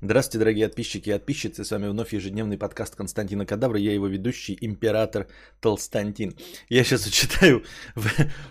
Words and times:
Здравствуйте, 0.00 0.38
дорогие 0.38 0.68
подписчики 0.68 1.10
и 1.10 1.12
подписчицы. 1.12 1.64
С 1.64 1.72
вами 1.72 1.88
вновь 1.88 2.12
ежедневный 2.12 2.56
подкаст 2.56 2.94
Константина 2.94 3.44
Кадавра. 3.44 3.80
Я 3.80 3.92
его 3.92 4.06
ведущий, 4.06 4.56
император 4.60 5.26
Толстантин. 5.60 6.36
Я 6.68 6.84
сейчас 6.84 7.02
зачитаю 7.02 7.64
в, 7.96 8.06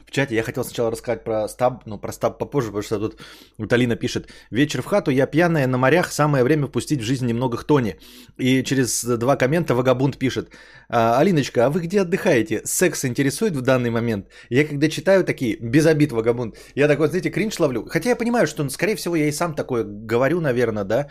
в 0.06 0.12
чате. 0.12 0.36
Я 0.36 0.44
хотел 0.44 0.66
сначала 0.66 0.92
рассказать 0.92 1.24
про 1.24 1.48
стаб, 1.48 1.86
но 1.86 1.98
про 1.98 2.12
стаб 2.12 2.38
попозже, 2.38 2.68
потому 2.68 2.84
что 2.84 3.00
тут 3.00 3.22
Уталина 3.58 3.96
пишет. 3.96 4.28
Вечер 4.52 4.82
в 4.82 4.86
хату, 4.88 5.10
я 5.10 5.26
пьяная 5.26 5.68
на 5.68 5.78
морях, 5.78 6.12
самое 6.12 6.44
время 6.44 6.68
впустить 6.68 7.00
в 7.00 7.06
жизнь 7.06 7.26
немного 7.26 7.56
хтони. 7.56 7.96
И 8.38 8.62
через 8.64 9.06
два 9.06 9.38
коммента 9.38 9.74
Вагабунд 9.74 10.18
пишет. 10.18 10.50
«А, 10.90 11.18
Алиночка, 11.18 11.66
а 11.66 11.70
вы 11.70 11.80
где 11.80 12.02
отдыхаете? 12.02 12.62
Секс 12.66 13.06
интересует 13.06 13.56
в 13.56 13.62
данный 13.62 13.90
момент? 13.90 14.26
Я 14.50 14.66
когда 14.66 14.90
читаю 14.90 15.24
такие, 15.24 15.56
без 15.62 15.86
обид, 15.86 16.12
Вагабунд, 16.12 16.58
я 16.76 16.90
такой, 16.90 17.08
знаете, 17.08 17.30
кринж 17.30 17.58
ловлю. 17.58 17.86
Хотя 17.86 18.10
я 18.10 18.18
понимаю, 18.18 18.48
что, 18.48 18.68
скорее 18.70 18.98
всего, 18.98 19.16
я 19.16 19.30
и 19.30 19.32
сам 19.32 19.56
такое 19.56 19.86
говорю, 19.86 20.42
наверное, 20.42 20.84
да, 20.84 21.08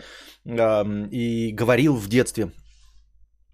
и 0.47 1.51
говорил 1.51 1.95
в 1.95 2.07
детстве. 2.07 2.51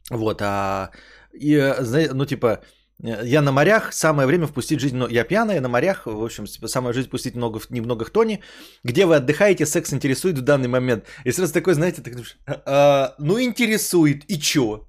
Вот, 0.10 0.42
а, 0.42 0.92
и, 1.34 1.56
э, 1.56 2.14
ну, 2.14 2.26
типа, 2.26 2.62
я 3.00 3.42
на 3.42 3.52
морях, 3.52 3.94
самое 3.94 4.28
время 4.28 4.48
впустить 4.48 4.80
жизнь, 4.80 4.96
но 4.96 5.08
я 5.08 5.24
пьяная, 5.24 5.62
на 5.62 5.70
морях, 5.70 6.06
в 6.06 6.24
общем, 6.24 6.48
самая 6.48 6.94
жизнь 6.94 7.08
впустить 7.08 7.36
много, 7.36 7.60
немного 7.70 8.06
в 8.06 8.10
тоне. 8.10 8.40
Где 8.84 9.06
вы 9.06 9.16
отдыхаете, 9.16 9.66
секс 9.66 9.94
интересует 9.94 10.38
в 10.38 10.42
данный 10.42 10.68
момент. 10.68 11.06
И 11.26 11.32
сразу 11.32 11.54
такой, 11.54 11.74
знаете, 11.74 12.02
так 12.02 12.14
а, 12.66 13.16
ну 13.20 13.42
интересует, 13.42 14.24
и 14.30 14.40
чё? 14.40 14.88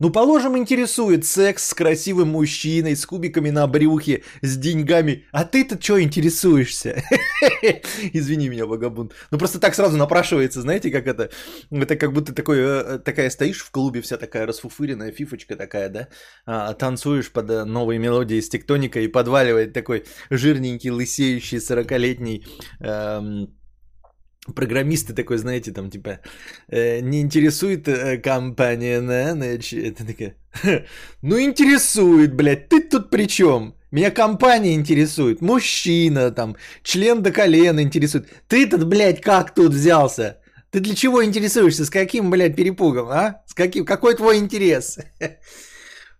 Ну, 0.00 0.10
положим, 0.10 0.56
интересует 0.56 1.24
секс 1.24 1.70
с 1.70 1.74
красивым 1.74 2.28
мужчиной, 2.28 2.94
с 2.94 3.04
кубиками 3.04 3.50
на 3.50 3.66
брюхе, 3.66 4.22
с 4.42 4.56
деньгами. 4.56 5.26
А 5.32 5.44
ты-то 5.44 5.76
что 5.82 6.00
интересуешься? 6.00 7.02
Извини 8.12 8.48
меня, 8.48 8.66
вагабунд. 8.66 9.12
Ну, 9.32 9.38
просто 9.38 9.58
так 9.58 9.74
сразу 9.74 9.96
напрашивается, 9.96 10.60
знаете, 10.60 10.92
как 10.92 11.08
это? 11.08 11.30
Это 11.72 11.96
как 11.96 12.12
будто 12.12 12.32
такой, 12.32 12.58
э, 12.60 12.98
такая 13.00 13.28
стоишь 13.28 13.64
в 13.64 13.72
клубе, 13.72 14.00
вся 14.00 14.18
такая 14.18 14.46
расфуфыренная, 14.46 15.10
фифочка 15.10 15.56
такая, 15.56 15.88
да? 15.88 16.08
А, 16.46 16.74
танцуешь 16.74 17.32
под 17.32 17.50
э, 17.50 17.64
новые 17.64 17.98
мелодии 17.98 18.40
с 18.40 18.48
тектоника 18.48 19.00
и 19.00 19.08
подваливает 19.08 19.72
такой 19.72 20.04
жирненький, 20.30 20.90
лысеющий, 20.90 21.58
40-летний 21.58 22.46
эм, 22.78 23.57
программисты 24.54 25.14
такой, 25.14 25.38
знаете, 25.38 25.72
там 25.72 25.90
типа 25.90 26.20
э, 26.68 27.00
не 27.00 27.20
интересует 27.20 27.88
э, 27.88 28.18
компания 28.18 29.00
ночь. 29.00 29.72
Это 29.72 30.04
такая, 30.04 30.34
ну 31.22 31.40
интересует, 31.40 32.34
блядь, 32.34 32.68
ты 32.68 32.80
тут 32.80 33.10
при 33.10 33.26
чем? 33.26 33.74
Меня 33.90 34.10
компания 34.10 34.74
интересует, 34.74 35.40
мужчина 35.40 36.30
там, 36.30 36.56
член 36.82 37.22
до 37.22 37.32
колена 37.32 37.80
интересует. 37.80 38.28
Ты-то, 38.48 38.78
блядь, 38.78 39.20
как 39.20 39.54
тут 39.54 39.72
взялся? 39.72 40.38
Ты 40.70 40.80
для 40.80 40.94
чего 40.94 41.24
интересуешься? 41.24 41.84
С 41.84 41.90
каким, 41.90 42.30
блядь, 42.30 42.56
перепугом, 42.56 43.08
а? 43.08 43.42
С 43.46 43.54
каким? 43.54 43.86
Какой 43.86 44.14
твой 44.14 44.38
интерес? 44.38 44.98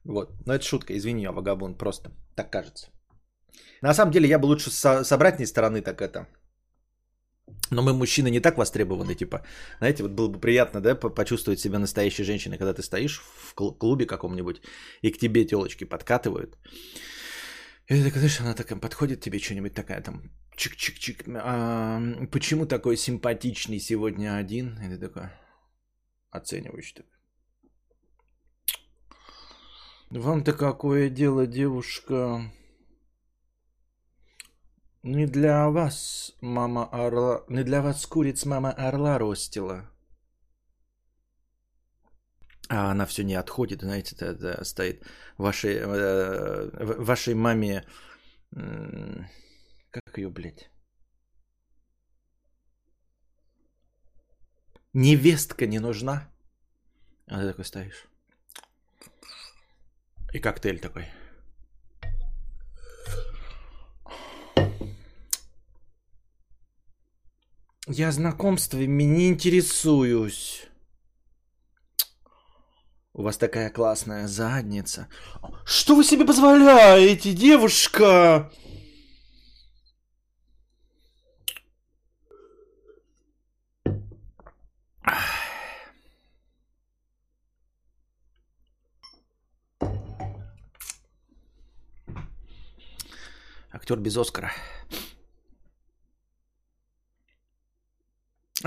Вот, 0.05 0.31
но 0.47 0.55
это 0.55 0.65
шутка, 0.65 0.97
извини, 0.97 1.23
я 1.23 1.33
вагабунд, 1.33 1.77
просто 1.77 2.11
так 2.35 2.51
кажется. 2.51 2.87
На 3.83 3.93
самом 3.93 4.11
деле 4.11 4.27
я 4.27 4.39
бы 4.39 4.47
лучше 4.47 4.71
с 4.71 5.13
обратной 5.13 5.47
стороны 5.47 5.83
так 5.83 6.01
это 6.01 6.27
но 7.71 7.83
мы, 7.83 7.93
мужчины, 7.93 8.31
не 8.31 8.41
так 8.41 8.59
востребованы, 8.59 9.15
типа, 9.15 9.45
знаете, 9.79 10.03
вот 10.03 10.13
было 10.13 10.29
бы 10.29 10.41
приятно, 10.41 10.81
да, 10.81 10.95
почувствовать 10.95 11.61
себя 11.61 11.79
настоящей 11.79 12.25
женщиной, 12.25 12.59
когда 12.59 12.73
ты 12.73 12.83
стоишь 12.83 13.21
в 13.21 13.55
клубе 13.55 14.07
каком-нибудь, 14.07 14.63
и 15.03 15.11
к 15.11 15.19
тебе 15.19 15.45
телочки 15.45 15.85
подкатывают. 15.85 16.57
И 17.87 17.95
ты 17.95 18.05
такой, 18.05 18.19
знаешь, 18.19 18.41
она 18.41 18.55
такая 18.55 18.79
подходит 18.79 19.21
тебе 19.21 19.39
что-нибудь 19.39 19.75
такая 19.75 20.03
там, 20.03 20.31
чик-чик-чик, 20.57 21.25
а, 21.35 22.27
почему 22.31 22.67
такой 22.67 22.97
симпатичный 22.97 23.81
сегодня 23.81 24.37
один? 24.37 24.79
И 24.83 24.89
ты 24.89 24.99
такой, 24.99 25.31
оценивающий 26.31 26.97
так. 26.97 27.07
Вам-то 30.11 30.53
какое 30.55 31.11
дело, 31.11 31.47
девушка? 31.47 32.51
Не 35.03 35.27
для 35.27 35.71
вас 35.71 36.33
мама 36.41 36.85
орла... 36.87 37.45
Не 37.49 37.65
для 37.65 37.83
вас 37.83 38.07
куриц 38.07 38.45
мама 38.45 38.73
орла 38.73 39.19
ростила. 39.19 39.91
А 42.69 42.91
она 42.91 43.07
все 43.07 43.25
не 43.25 43.35
отходит, 43.35 43.81
знаете, 43.81 44.15
это, 44.15 44.27
это 44.27 44.65
стоит 44.65 45.05
вашей, 45.39 45.77
э, 45.77 46.71
вашей 46.99 47.35
маме... 47.35 47.87
Э, 48.55 49.25
как 49.91 50.19
ее, 50.19 50.29
блядь? 50.29 50.71
Невестка 54.93 55.67
не 55.67 55.79
нужна. 55.79 56.29
А 57.27 57.41
ты 57.41 57.49
такой 57.49 57.65
стоишь. 57.65 58.07
И 60.33 60.41
коктейль 60.41 60.81
такой. 60.81 61.07
Я 67.91 68.13
знакомствами 68.13 69.05
не 69.05 69.29
интересуюсь. 69.29 70.67
У 73.15 73.23
вас 73.23 73.39
такая 73.39 73.71
классная 73.71 74.29
задница. 74.29 75.09
Что 75.65 75.97
вы 75.97 76.05
себе 76.05 76.27
позволяете, 76.27 77.33
девушка? 77.33 78.53
Актер 93.73 93.99
без 93.99 94.15
Оскара. 94.19 94.53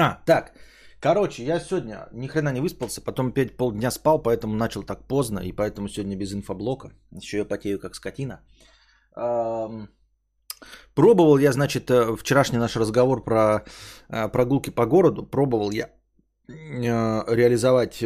А, 0.02 0.24
так. 0.26 0.52
Короче, 1.00 1.44
я 1.44 1.60
сегодня 1.60 2.08
ни 2.12 2.28
хрена 2.28 2.52
не 2.54 2.62
выспался, 2.62 3.02
потом 3.02 3.28
опять 3.28 3.58
полдня 3.58 3.92
спал, 3.92 4.24
поэтому 4.24 4.56
начал 4.56 4.84
так 4.84 5.08
поздно, 5.08 5.40
и 5.40 5.52
поэтому 5.52 5.90
сегодня 5.90 6.16
без 6.16 6.34
инфоблока. 6.34 6.92
Еще 7.12 7.38
я 7.38 7.46
потею 7.46 7.80
как 7.80 7.96
скотина. 7.96 8.40
Пробовал 10.96 11.40
я, 11.40 11.52
значит, 11.52 11.90
э, 11.90 12.16
вчерашний 12.16 12.60
наш 12.60 12.76
разговор 12.76 13.24
про 13.24 13.64
э, 14.10 14.30
прогулки 14.30 14.70
по 14.72 14.86
городу, 14.86 15.24
пробовал 15.24 15.72
я 15.72 15.90
э, 16.48 17.36
реализовать 17.36 18.04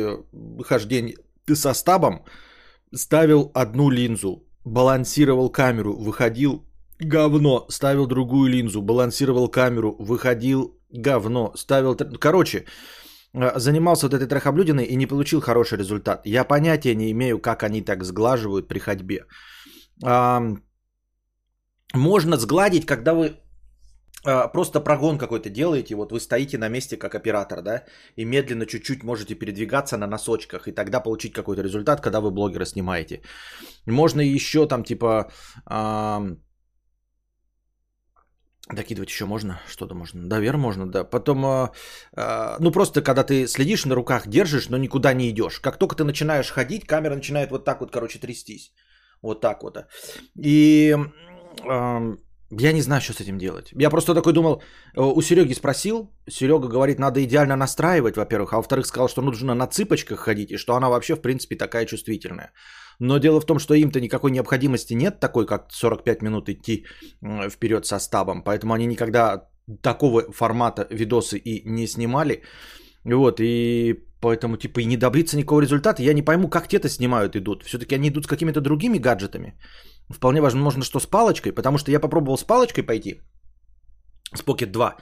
хождение 0.63 1.15
со 1.53 1.73
стабом, 1.73 2.23
ставил 2.93 3.51
одну 3.53 3.89
линзу, 3.89 4.47
балансировал 4.65 5.49
камеру, 5.51 5.93
выходил 5.93 6.65
говно, 6.99 7.65
ставил 7.69 8.07
другую 8.07 8.49
линзу, 8.49 8.81
балансировал 8.81 9.49
камеру, 9.49 9.95
выходил 9.99 10.79
говно, 11.01 11.51
ставил... 11.55 11.95
Короче, 12.19 12.65
а, 13.33 13.59
занимался 13.59 14.07
вот 14.07 14.13
этой 14.13 14.27
трахоблюдиной 14.27 14.85
и 14.85 14.95
не 14.95 15.07
получил 15.07 15.41
хороший 15.41 15.77
результат. 15.77 16.21
Я 16.25 16.43
понятия 16.43 16.95
не 16.95 17.11
имею, 17.11 17.39
как 17.39 17.63
они 17.63 17.81
так 17.81 18.03
сглаживают 18.03 18.67
при 18.67 18.79
ходьбе. 18.79 19.25
А, 20.03 20.41
можно 21.93 22.37
сгладить, 22.37 22.85
когда 22.85 23.13
вы 23.13 23.37
а, 24.25 24.47
просто 24.47 24.79
прогон 24.79 25.17
какой-то 25.17 25.49
делаете, 25.49 25.95
вот 25.95 26.11
вы 26.11 26.19
стоите 26.19 26.57
на 26.57 26.69
месте 26.69 26.97
как 26.97 27.15
оператор, 27.15 27.61
да, 27.61 27.83
и 28.15 28.25
медленно 28.25 28.65
чуть-чуть 28.65 29.03
можете 29.03 29.35
передвигаться 29.35 29.97
на 29.97 30.07
носочках, 30.07 30.67
и 30.67 30.71
тогда 30.71 30.99
получить 30.99 31.33
какой-то 31.33 31.61
результат, 31.61 32.01
когда 32.01 32.21
вы 32.21 32.31
блогера 32.31 32.65
снимаете. 32.65 33.21
Можно 33.85 34.21
еще 34.21 34.67
там 34.67 34.83
типа 34.83 35.31
Докидывать 38.73 39.09
еще 39.09 39.25
можно? 39.25 39.59
Что-то 39.67 39.95
можно. 39.95 40.27
Довер 40.27 40.57
можно, 40.57 40.91
да. 40.91 41.03
Потом, 41.03 41.45
э, 41.45 41.69
э, 42.17 42.57
ну 42.59 42.71
просто 42.71 43.03
когда 43.03 43.23
ты 43.23 43.47
следишь 43.47 43.85
на 43.85 43.95
руках, 43.95 44.27
держишь, 44.27 44.69
но 44.69 44.77
никуда 44.77 45.13
не 45.13 45.29
идешь. 45.29 45.59
Как 45.59 45.77
только 45.77 45.95
ты 45.95 46.03
начинаешь 46.03 46.51
ходить, 46.51 46.87
камера 46.87 47.15
начинает 47.15 47.51
вот 47.51 47.63
так 47.63 47.81
вот, 47.81 47.91
короче, 47.91 48.19
трястись. 48.19 48.73
Вот 49.21 49.41
так 49.41 49.61
вот. 49.63 49.77
И 50.43 50.95
э, 51.63 52.15
я 52.51 52.73
не 52.73 52.81
знаю, 52.81 53.01
что 53.01 53.13
с 53.13 53.21
этим 53.21 53.37
делать. 53.37 53.71
Я 53.81 53.89
просто 53.89 54.13
такой 54.15 54.33
думал, 54.33 54.61
э, 54.95 55.01
у 55.01 55.21
Сереги 55.21 55.53
спросил. 55.53 56.09
Серега 56.27 56.67
говорит, 56.67 56.99
надо 56.99 57.23
идеально 57.23 57.55
настраивать, 57.55 58.17
во-первых. 58.17 58.53
А 58.53 58.57
во-вторых, 58.57 58.85
сказал, 58.85 59.09
что 59.09 59.21
нужно 59.21 59.53
на 59.55 59.67
цыпочках 59.67 60.19
ходить, 60.19 60.51
и 60.51 60.57
что 60.57 60.75
она 60.75 60.89
вообще, 60.89 61.15
в 61.15 61.21
принципе, 61.21 61.55
такая 61.55 61.85
чувствительная. 61.85 62.51
Но 62.99 63.19
дело 63.19 63.41
в 63.41 63.45
том, 63.45 63.59
что 63.59 63.73
им-то 63.73 63.99
никакой 63.99 64.31
необходимости 64.31 64.93
нет 64.93 65.19
такой, 65.19 65.45
как 65.45 65.71
45 65.71 66.21
минут 66.21 66.49
идти 66.49 66.85
вперед 67.49 67.85
со 67.85 67.99
стабом. 67.99 68.43
Поэтому 68.43 68.73
они 68.73 68.85
никогда 68.87 69.49
такого 69.81 70.31
формата 70.31 70.87
видосы 70.89 71.37
и 71.37 71.69
не 71.69 71.87
снимали. 71.87 72.43
Вот, 73.03 73.39
и 73.39 73.95
поэтому, 74.19 74.57
типа, 74.57 74.79
и 74.79 74.85
не 74.85 74.97
добиться 74.97 75.37
никакого 75.37 75.61
результата. 75.61 76.01
Я 76.01 76.13
не 76.13 76.23
пойму, 76.23 76.49
как 76.49 76.67
те-то 76.67 76.89
снимают, 76.89 77.35
идут. 77.35 77.63
Все-таки 77.63 77.95
они 77.95 78.09
идут 78.09 78.25
с 78.25 78.27
какими-то 78.27 78.61
другими 78.61 78.97
гаджетами. 78.97 79.53
Вполне 80.09 80.41
возможно, 80.41 80.83
что 80.83 80.99
с 80.99 81.05
палочкой, 81.05 81.51
потому 81.51 81.77
что 81.77 81.91
я 81.91 81.99
попробовал 81.99 82.37
с 82.37 82.43
палочкой 82.43 82.83
пойти, 82.83 83.21
с 84.33 84.41
Pocket 84.43 84.71
2. 84.71 84.97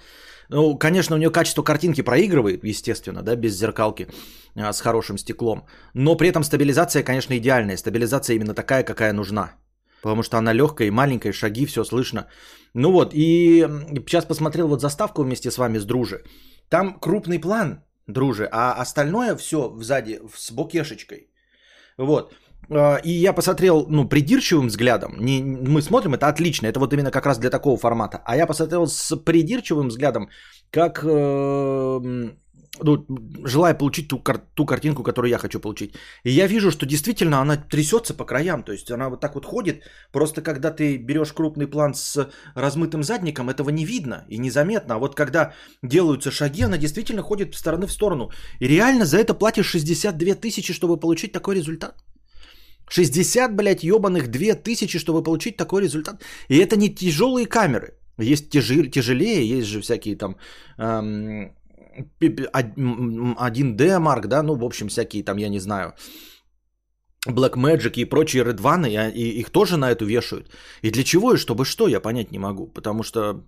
Ну, 0.50 0.78
конечно, 0.78 1.16
у 1.16 1.20
нее 1.20 1.32
качество 1.32 1.64
картинки 1.64 2.02
проигрывает, 2.02 2.64
естественно, 2.64 3.22
да, 3.22 3.36
без 3.36 3.58
зеркалки 3.58 4.08
а, 4.56 4.74
с 4.74 4.82
хорошим 4.82 5.18
стеклом. 5.18 5.66
Но 5.94 6.16
при 6.16 6.30
этом 6.30 6.44
стабилизация, 6.44 7.04
конечно, 7.04 7.38
идеальная. 7.38 7.78
Стабилизация 7.78 8.36
именно 8.36 8.54
такая, 8.54 8.84
какая 8.84 9.14
нужна. 9.14 9.54
Потому 10.02 10.24
что 10.24 10.38
она 10.38 10.54
легкая 10.54 10.88
и 10.88 10.92
маленькая, 10.92 11.34
шаги, 11.34 11.66
все 11.66 11.84
слышно. 11.84 12.28
Ну 12.74 12.92
вот, 12.92 13.14
и 13.14 13.66
сейчас 14.06 14.26
посмотрел 14.26 14.68
вот 14.68 14.82
заставку 14.82 15.24
вместе 15.24 15.50
с 15.50 15.58
вами 15.58 15.80
с 15.80 15.86
Дружи. 15.86 16.24
Там 16.70 17.00
крупный 17.00 17.40
план, 17.40 17.84
Дружи, 18.08 18.48
а 18.52 18.74
остальное 18.74 19.36
все 19.38 19.74
сзади 19.78 20.20
с 20.36 20.52
букешечкой. 20.52 21.30
Вот. 21.98 22.34
А, 22.70 22.98
и 23.04 23.12
я 23.12 23.34
посмотрел, 23.34 23.86
ну, 23.90 24.08
придирчивым 24.08 24.68
взглядом. 24.68 25.16
Не, 25.20 25.42
мы 25.44 25.82
смотрим, 25.82 26.14
это 26.14 26.28
отлично, 26.28 26.68
это 26.68 26.80
вот 26.80 26.94
именно 26.94 27.12
как 27.12 27.26
раз 27.26 27.38
для 27.38 27.50
такого 27.50 27.78
формата. 27.78 28.22
А 28.26 28.38
я 28.38 28.48
посмотрел 28.48 28.88
с 28.88 29.16
придирчивым 29.18 29.90
взглядом, 29.90 30.30
как, 30.72 31.04
э, 31.04 32.30
ну, 32.80 33.06
желая 33.46 33.76
получить 33.76 34.08
ту, 34.08 34.20
кар- 34.20 34.42
ту 34.56 34.66
картинку, 34.66 35.04
которую 35.04 35.30
я 35.30 35.38
хочу 35.38 35.60
получить. 35.60 35.94
И 36.24 36.32
я 36.32 36.48
вижу, 36.48 36.72
что 36.72 36.86
действительно 36.86 37.40
она 37.40 37.58
трясется 37.58 38.14
по 38.16 38.26
краям. 38.26 38.64
То 38.64 38.72
есть 38.72 38.90
она 38.92 39.10
вот 39.10 39.22
так 39.22 39.36
вот 39.36 39.46
ходит. 39.46 39.84
Просто 40.12 40.42
когда 40.42 40.72
ты 40.72 40.98
берешь 40.98 41.34
крупный 41.34 41.68
план 41.68 41.94
с 41.94 42.30
размытым 42.56 43.04
задником, 43.04 43.50
этого 43.50 43.70
не 43.70 43.86
видно 43.86 44.26
и 44.28 44.40
незаметно. 44.40 44.96
А 44.96 45.00
вот 45.00 45.16
когда 45.16 45.54
делаются 45.84 46.32
шаги, 46.32 46.64
она 46.64 46.78
действительно 46.78 47.22
ходит 47.22 47.54
с 47.54 47.60
стороны 47.60 47.86
в 47.86 47.92
сторону. 47.92 48.32
И 48.60 48.68
реально 48.68 49.06
за 49.06 49.18
это 49.18 49.36
платишь 49.36 49.68
62 49.68 50.36
тысячи, 50.36 50.74
чтобы 50.74 51.00
получить 51.00 51.32
такой 51.32 51.56
результат. 51.56 52.04
60, 52.90 53.56
блядь, 53.56 53.84
ебаных 53.84 54.28
2000, 54.28 55.00
чтобы 55.00 55.24
получить 55.24 55.58
такой 55.58 55.82
результат. 55.82 56.24
И 56.50 56.58
это 56.58 56.76
не 56.76 56.90
тяжелые 56.90 57.46
камеры. 57.48 57.98
Есть 58.20 58.50
тяжи, 58.50 58.90
тяжелее, 58.90 59.58
есть 59.58 59.68
же 59.68 59.82
всякие 59.82 60.16
там 60.16 60.36
эм, 60.78 61.56
1D 62.20 64.00
Mark, 64.00 64.28
да, 64.28 64.44
ну, 64.44 64.56
в 64.56 64.64
общем, 64.64 64.88
всякие 64.88 65.24
там, 65.24 65.38
я 65.38 65.50
не 65.50 65.60
знаю, 65.60 65.94
Black 67.28 67.56
Magic 67.56 67.94
и 67.96 68.06
прочие 68.06 68.44
Red 68.44 68.62
и, 68.88 69.20
и 69.20 69.40
их 69.40 69.50
тоже 69.50 69.78
на 69.78 69.92
эту 69.92 70.06
вешают. 70.06 70.50
И 70.82 70.92
для 70.92 71.04
чего 71.04 71.34
и 71.34 71.38
чтобы 71.38 71.66
что, 71.66 71.88
я 71.88 72.00
понять 72.00 72.32
не 72.32 72.40
могу. 72.40 72.68
Потому 72.68 73.04
что 73.04 73.44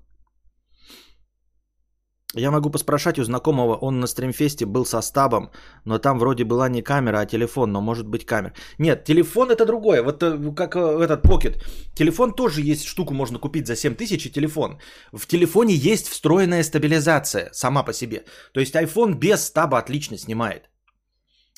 я 2.35 2.51
могу 2.51 2.69
поспрашать 2.69 3.19
у 3.19 3.23
знакомого, 3.23 3.75
он 3.75 3.99
на 3.99 4.07
стримфесте 4.07 4.65
был 4.65 4.85
со 4.85 5.01
стабом, 5.01 5.51
но 5.85 5.99
там 5.99 6.19
вроде 6.19 6.43
была 6.43 6.69
не 6.69 6.81
камера, 6.81 7.19
а 7.19 7.25
телефон, 7.25 7.71
но 7.71 7.81
может 7.81 8.07
быть 8.07 8.25
камера. 8.25 8.53
Нет, 8.77 9.05
телефон 9.05 9.51
это 9.51 9.65
другое, 9.65 10.03
вот 10.03 10.21
э, 10.21 10.53
как 10.55 10.75
э, 10.75 10.79
этот 10.79 11.25
Pocket. 11.25 11.61
Телефон 11.95 12.33
тоже 12.33 12.61
есть, 12.61 12.85
штуку 12.85 13.13
можно 13.13 13.39
купить 13.39 13.67
за 13.67 13.75
7 13.75 13.95
тысяч 13.95 14.25
и 14.25 14.31
телефон. 14.31 14.79
В 15.13 15.27
телефоне 15.27 15.73
есть 15.73 16.07
встроенная 16.07 16.63
стабилизация 16.63 17.49
сама 17.53 17.83
по 17.83 17.93
себе. 17.93 18.25
То 18.53 18.59
есть 18.59 18.75
iPhone 18.75 19.13
без 19.13 19.45
стаба 19.45 19.77
отлично 19.77 20.17
снимает. 20.17 20.69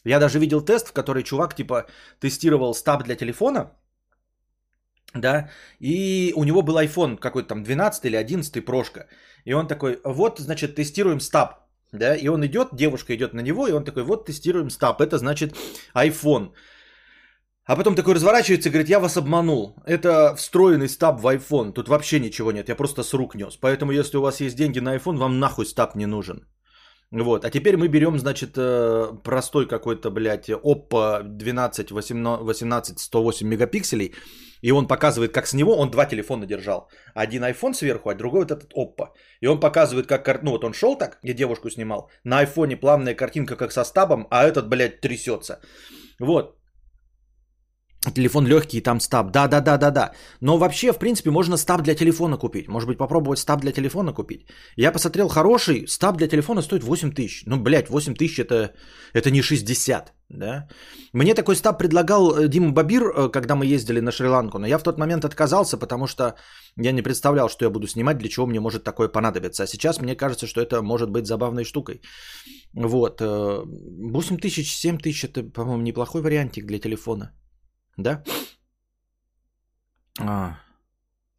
Я 0.04 0.20
даже 0.20 0.40
видел 0.40 0.62
тест, 0.62 0.88
в 0.90 0.94
который 0.94 1.24
чувак 1.24 1.56
типа 1.56 1.86
тестировал 2.20 2.74
стаб 2.74 3.04
для 3.04 3.16
телефона, 3.16 3.72
да, 5.14 5.50
и 5.80 6.34
у 6.36 6.44
него 6.44 6.62
был 6.62 6.78
iPhone 6.78 7.18
какой-то 7.18 7.50
там 7.50 7.64
12 7.64 8.06
или 8.06 8.16
11 8.16 8.66
прошка. 8.66 9.08
И 9.48 9.54
он 9.54 9.68
такой, 9.68 10.00
вот, 10.04 10.40
значит, 10.40 10.76
тестируем 10.76 11.22
стаб. 11.22 11.50
Да, 11.94 12.16
и 12.16 12.28
он 12.28 12.46
идет, 12.46 12.68
девушка 12.74 13.16
идет 13.16 13.34
на 13.34 13.42
него, 13.42 13.68
и 13.68 13.72
он 13.72 13.86
такой, 13.86 14.04
вот 14.04 14.26
тестируем 14.26 14.70
стаб. 14.70 15.00
Это 15.00 15.18
значит 15.18 15.56
iPhone. 15.96 16.52
А 17.66 17.76
потом 17.78 17.96
такой 17.96 18.16
разворачивается 18.16 18.68
и 18.68 18.72
говорит, 18.72 18.90
я 18.90 19.00
вас 19.00 19.16
обманул. 19.16 19.76
Это 19.86 20.36
встроенный 20.36 20.90
стаб 20.90 21.22
в 21.22 21.28
iPhone. 21.28 21.72
Тут 21.72 21.88
вообще 21.88 22.20
ничего 22.20 22.52
нет, 22.52 22.68
я 22.70 22.76
просто 22.76 23.04
с 23.04 23.14
рук 23.14 23.36
нес. 23.36 23.56
Поэтому, 23.56 23.94
если 23.94 24.18
у 24.18 24.22
вас 24.22 24.42
есть 24.42 24.58
деньги 24.58 24.80
на 24.80 24.98
iPhone, 24.98 25.18
вам 25.18 25.40
нахуй 25.40 25.66
стаб 25.66 25.96
не 25.96 26.08
нужен. 26.08 26.46
Вот, 27.12 27.46
а 27.46 27.50
теперь 27.50 27.78
мы 27.78 27.88
берем, 27.88 28.20
значит, 28.20 28.58
э, 28.58 29.14
простой 29.24 29.66
какой-то, 29.66 30.12
блядь, 30.12 30.50
Oppo 30.50 31.24
12 31.24 31.92
18 31.92 33.00
108 33.00 33.48
мегапикселей, 33.48 34.14
и 34.62 34.72
он 34.72 34.88
показывает, 34.88 35.32
как 35.32 35.48
с 35.48 35.54
него, 35.54 35.78
он 35.78 35.90
два 35.90 36.06
телефона 36.06 36.46
держал. 36.46 36.90
Один 37.16 37.44
iPhone 37.44 37.74
сверху, 37.74 38.10
а 38.10 38.16
другой 38.16 38.42
вот 38.42 38.52
этот 38.52 38.74
Oppo. 38.74 39.14
И 39.40 39.48
он 39.48 39.60
показывает, 39.60 40.08
как, 40.08 40.44
ну 40.44 40.52
вот 40.52 40.64
он 40.66 40.74
шел 40.74 40.98
так, 40.98 41.20
я 41.24 41.34
девушку 41.34 41.70
снимал, 41.70 42.10
на 42.26 42.40
айфоне 42.40 42.76
плавная 42.76 43.16
картинка, 43.16 43.56
как 43.56 43.72
со 43.72 43.86
стабом, 43.86 44.28
а 44.30 44.46
этот, 44.46 44.68
блядь, 44.68 45.00
трясется. 45.00 45.62
Вот, 46.20 46.58
Телефон 48.06 48.48
легкий, 48.48 48.82
там 48.82 49.00
стаб. 49.00 49.32
Да, 49.32 49.48
да, 49.48 49.60
да, 49.60 49.78
да, 49.78 49.92
да. 49.92 50.12
Но 50.42 50.58
вообще, 50.58 50.94
в 50.94 51.00
принципе, 51.00 51.32
можно 51.32 51.58
стаб 51.58 51.82
для 51.82 51.96
телефона 51.96 52.38
купить. 52.38 52.68
Может 52.68 52.88
быть, 52.88 52.98
попробовать 52.98 53.40
стаб 53.40 53.62
для 53.62 53.72
телефона 53.72 54.14
купить. 54.14 54.46
Я 54.78 54.92
посмотрел 54.92 55.28
хороший, 55.28 55.88
стаб 55.88 56.18
для 56.18 56.28
телефона 56.28 56.62
стоит 56.62 56.84
8 56.84 57.12
тысяч. 57.12 57.44
Ну, 57.48 57.58
блядь, 57.58 57.90
8 57.90 58.14
тысяч 58.14 58.40
это, 58.40 58.74
это 59.14 59.32
не 59.32 59.42
60, 59.42 60.14
да? 60.30 60.68
Мне 61.12 61.34
такой 61.34 61.56
стаб 61.56 61.80
предлагал 61.80 62.38
э, 62.38 62.48
Дима 62.48 62.72
Бабир, 62.72 63.04
э, 63.04 63.30
когда 63.32 63.56
мы 63.56 63.66
ездили 63.66 64.00
на 64.00 64.12
Шри-Ланку. 64.12 64.60
Но 64.60 64.68
я 64.68 64.78
в 64.78 64.84
тот 64.84 65.00
момент 65.00 65.26
отказался, 65.26 65.78
потому 65.78 66.08
что 66.08 66.36
я 66.78 66.92
не 66.92 67.02
представлял, 67.02 67.50
что 67.50 67.66
я 67.66 67.72
буду 67.72 67.88
снимать, 67.88 68.18
для 68.20 68.30
чего 68.30 68.46
мне 68.46 68.60
может 68.60 68.84
такое 68.84 69.08
понадобиться. 69.10 69.64
А 69.64 69.68
сейчас 69.68 70.00
мне 70.02 70.16
кажется, 70.16 70.46
что 70.48 70.62
это 70.62 70.82
может 70.82 71.10
быть 71.10 71.26
забавной 71.26 71.64
штукой. 71.64 72.02
Вот. 72.74 73.22
8 73.22 74.36
э, 74.36 74.38
тысяч, 74.38 74.72
7 74.72 75.00
тысяч, 75.00 75.26
это, 75.26 75.44
по-моему, 75.44 75.82
неплохой 75.82 76.22
вариантик 76.22 76.66
для 76.66 76.80
телефона. 76.80 77.32
Да? 77.98 78.24
А, 80.20 80.58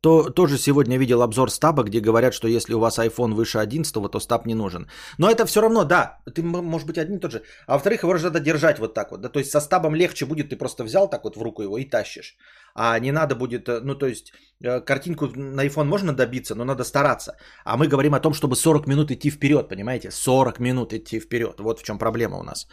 то, 0.00 0.30
тоже 0.30 0.58
сегодня 0.58 0.98
видел 0.98 1.22
обзор 1.22 1.50
стаба, 1.50 1.82
где 1.82 2.00
говорят, 2.00 2.32
что 2.32 2.48
если 2.48 2.74
у 2.74 2.78
вас 2.78 2.98
iPhone 2.98 3.34
выше 3.34 3.58
11, 3.58 3.92
то 4.10 4.20
стаб 4.20 4.46
не 4.46 4.54
нужен. 4.54 4.86
Но 5.18 5.28
это 5.28 5.44
все 5.44 5.60
равно, 5.60 5.84
да, 5.84 6.18
ты 6.34 6.42
может 6.42 6.86
быть 6.86 6.98
один 6.98 7.16
и 7.16 7.20
тот 7.20 7.32
же. 7.32 7.42
А 7.66 7.72
во-вторых, 7.72 8.02
его 8.02 8.16
же 8.16 8.24
надо 8.24 8.40
держать 8.40 8.78
вот 8.78 8.94
так 8.94 9.10
вот. 9.10 9.20
Да? 9.20 9.28
То 9.28 9.40
есть 9.40 9.50
со 9.50 9.60
стабом 9.60 9.96
легче 9.96 10.24
будет, 10.24 10.50
ты 10.50 10.56
просто 10.56 10.84
взял 10.84 11.08
так 11.10 11.24
вот 11.24 11.36
в 11.36 11.42
руку 11.42 11.62
его 11.62 11.78
и 11.78 11.84
тащишь. 11.84 12.36
А 12.80 12.98
не 13.00 13.12
надо 13.12 13.34
будет, 13.34 13.68
э, 13.68 13.80
ну 13.80 13.94
то 13.94 14.06
есть 14.06 14.32
э, 14.64 14.80
картинку 14.80 15.26
на 15.36 15.66
iPhone 15.66 15.84
можно 15.84 16.12
добиться, 16.12 16.54
но 16.54 16.64
надо 16.64 16.84
стараться. 16.84 17.32
А 17.64 17.76
мы 17.76 17.88
говорим 17.88 18.14
о 18.14 18.20
том, 18.20 18.32
чтобы 18.34 18.54
40 18.54 18.86
минут 18.86 19.10
идти 19.10 19.30
вперед, 19.30 19.68
понимаете? 19.68 20.10
40 20.10 20.60
минут 20.60 20.92
идти 20.92 21.18
вперед. 21.20 21.58
Вот 21.58 21.80
в 21.80 21.82
чем 21.82 21.98
проблема 21.98 22.38
у 22.38 22.42
нас. 22.44 22.68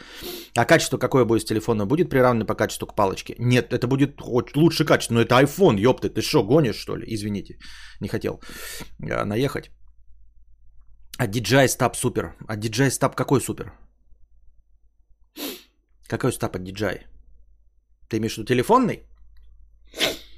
А 0.55 0.65
качество 0.65 0.99
какое 0.99 1.25
будет 1.25 1.41
с 1.41 1.45
телефона? 1.45 1.85
Будет 1.87 2.09
приравнено 2.09 2.45
по 2.45 2.55
качеству 2.55 2.87
к 2.87 2.95
палочке? 2.95 3.35
Нет, 3.39 3.73
это 3.73 3.87
будет 3.87 4.21
лучше 4.55 4.85
качество. 4.85 5.15
Но 5.15 5.21
это 5.21 5.41
iPhone, 5.41 5.79
ёпты, 5.79 6.09
ты 6.09 6.21
что, 6.21 6.43
гонишь 6.43 6.77
что 6.77 6.97
ли? 6.97 7.05
Извините, 7.07 7.57
не 7.99 8.07
хотел 8.07 8.39
э, 8.99 9.23
наехать. 9.25 9.71
А 11.17 11.27
DJI 11.27 11.65
Stab 11.65 11.95
супер. 11.95 12.35
А 12.47 12.55
DJI 12.55 12.89
Stab 12.89 13.15
какой 13.15 13.41
супер? 13.41 13.73
Какой 16.07 16.31
стаб 16.31 16.55
от 16.55 16.61
DJI? 16.61 16.99
Ты 18.07 18.17
имеешь 18.17 18.35
в 18.35 18.37
виду 18.37 18.47
телефонный? 18.47 19.07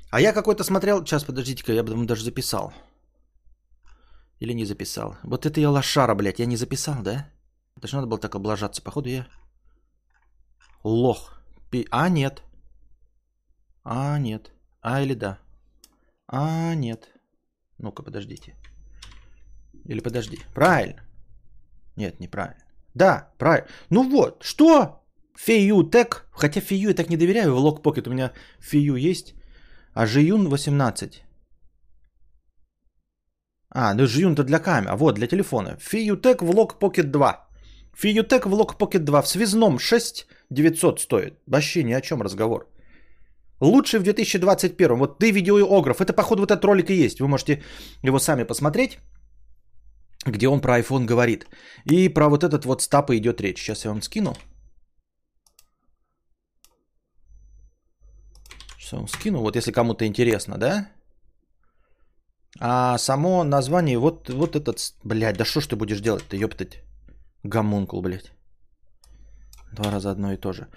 А 0.09 0.21
я 0.21 0.33
какой-то 0.33 0.63
смотрел... 0.63 1.05
Сейчас, 1.05 1.23
подождите-ка, 1.23 1.73
я 1.73 1.83
бы 1.83 2.05
даже 2.05 2.23
записал. 2.23 2.73
Или 4.39 4.53
не 4.53 4.65
записал. 4.65 5.15
Вот 5.23 5.45
это 5.45 5.59
я 5.59 5.69
лошара, 5.69 6.15
блядь. 6.15 6.39
Я 6.39 6.45
не 6.45 6.57
записал, 6.57 7.03
да? 7.03 7.29
Это 7.75 7.87
же 7.87 7.95
надо 7.95 8.07
было 8.07 8.19
так 8.19 8.35
облажаться. 8.35 8.81
Походу 8.81 9.09
я... 9.09 9.27
Лох. 10.83 11.41
Пи... 11.71 11.87
А, 11.91 12.09
нет. 12.09 12.43
А, 13.83 14.19
нет. 14.19 14.51
А 14.81 15.01
или 15.01 15.13
да? 15.13 15.39
А, 16.27 16.75
нет. 16.75 17.09
Ну-ка, 17.77 18.03
подождите. 18.03 18.55
Или 19.85 20.01
подожди. 20.01 20.39
Правильно. 20.53 21.01
Нет, 21.95 22.19
неправильно. 22.19 22.63
Да, 22.93 23.31
правильно. 23.37 23.67
Ну 23.89 24.09
вот, 24.09 24.43
что? 24.43 25.03
Фею 25.35 25.83
Тек. 25.83 26.27
Хотя 26.31 26.61
Фею 26.61 26.89
я 26.89 26.95
так 26.95 27.09
не 27.09 27.17
доверяю. 27.17 27.53
В 27.53 27.59
Локпокет 27.59 28.07
у 28.07 28.11
меня 28.11 28.31
Фею 28.59 28.95
есть. 28.95 29.35
А 29.99 30.05
Жиюн 30.05 30.47
18. 30.47 31.23
А, 33.69 33.93
ну 33.95 34.05
Жиюн-то 34.05 34.43
для 34.43 34.59
камеры. 34.59 34.95
Вот, 34.95 35.15
для 35.15 35.27
телефона. 35.27 35.77
Фиютек 35.79 36.41
Влог 36.41 36.77
Pocket 36.79 37.11
2. 37.11 37.47
Фиютек 37.95 38.45
Влог 38.45 38.75
Pocket 38.79 38.99
2 38.99 39.21
в 39.21 39.27
связном 39.27 39.79
6 39.79 40.27
900 40.51 40.99
стоит. 40.99 41.33
Вообще 41.47 41.83
ни 41.83 41.93
о 41.93 42.01
чем 42.01 42.21
разговор. 42.21 42.67
Лучший 43.59 43.99
в 43.99 44.03
2021. 44.03 44.97
Вот 44.99 45.17
ты 45.17 45.31
видеоограф. 45.31 45.99
Это, 45.99 46.13
походу, 46.13 46.41
вот 46.41 46.51
этот 46.51 46.65
ролик 46.65 46.91
и 46.91 47.05
есть. 47.05 47.19
Вы 47.19 47.27
можете 47.27 47.63
его 48.03 48.19
сами 48.19 48.43
посмотреть, 48.43 48.99
где 50.27 50.47
он 50.47 50.61
про 50.61 50.79
iPhone 50.79 51.05
говорит. 51.05 51.47
И 51.85 52.09
про 52.09 52.29
вот 52.29 52.43
этот 52.43 52.65
вот 52.65 52.83
стапа 52.83 53.17
идет 53.17 53.41
речь. 53.41 53.61
Сейчас 53.63 53.85
я 53.85 53.91
вам 53.91 54.03
скину. 54.03 54.35
Сейчас 58.87 59.11
скину, 59.11 59.39
вот 59.39 59.55
если 59.55 59.71
кому-то 59.73 60.05
интересно, 60.05 60.57
да? 60.57 60.87
А 62.59 62.97
само 62.97 63.43
название, 63.43 63.97
вот, 63.97 64.29
вот 64.29 64.55
этот, 64.55 64.93
блядь, 65.03 65.37
да 65.37 65.45
что 65.45 65.59
ж 65.59 65.67
ты 65.67 65.75
будешь 65.75 65.99
делать-то, 65.99 66.37
ёптать, 66.37 66.81
гомункул, 67.43 68.01
блядь. 68.01 68.31
Два 69.73 69.91
раза 69.91 70.11
одно 70.11 70.31
и 70.31 70.37
то 70.37 70.53
же. 70.53 70.67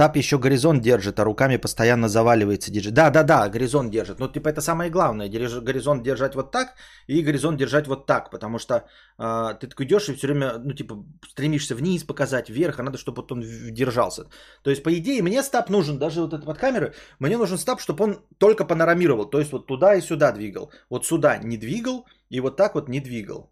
Стаб 0.00 0.16
еще 0.16 0.38
горизонт 0.38 0.82
держит, 0.82 1.20
а 1.20 1.24
руками 1.24 1.58
постоянно 1.58 2.08
заваливается 2.08 2.70
диджей. 2.72 2.92
Да, 2.92 3.10
да, 3.10 3.22
да, 3.22 3.48
горизонт 3.50 3.90
держит. 3.90 4.18
Ну, 4.18 4.28
типа, 4.28 4.48
это 4.48 4.62
самое 4.62 4.90
главное. 4.90 5.28
Горизонт 5.28 6.02
держать 6.02 6.34
вот 6.34 6.50
так 6.52 6.68
и 7.06 7.22
горизонт 7.22 7.58
держать 7.58 7.86
вот 7.86 8.06
так. 8.06 8.30
Потому 8.30 8.58
что 8.58 8.74
э, 9.18 9.58
ты 9.60 9.66
такой 9.66 9.84
идешь 9.84 10.08
и 10.08 10.14
все 10.14 10.26
время, 10.26 10.54
ну, 10.64 10.72
типа, 10.72 10.94
стремишься 11.28 11.74
вниз 11.74 12.04
показать, 12.04 12.48
вверх, 12.48 12.78
а 12.78 12.82
надо, 12.82 12.96
чтобы 12.96 13.20
вот 13.20 13.32
он 13.32 13.42
держался. 13.74 14.24
То 14.62 14.70
есть, 14.70 14.82
по 14.82 14.88
идее, 14.88 15.22
мне 15.22 15.42
стаб 15.42 15.68
нужен, 15.68 15.98
даже 15.98 16.22
вот 16.22 16.32
этот 16.32 16.46
вот 16.46 16.58
камеры, 16.58 16.94
мне 17.18 17.36
нужен 17.36 17.58
стаб, 17.58 17.80
чтобы 17.80 18.04
он 18.04 18.16
только 18.38 18.64
панорамировал. 18.64 19.30
То 19.30 19.38
есть, 19.38 19.52
вот 19.52 19.66
туда 19.66 19.96
и 19.96 20.00
сюда 20.00 20.32
двигал. 20.32 20.72
Вот 20.88 21.04
сюда 21.04 21.36
не 21.44 21.58
двигал 21.58 22.06
и 22.30 22.40
вот 22.40 22.56
так 22.56 22.74
вот 22.74 22.88
не 22.88 23.00
двигал. 23.00 23.50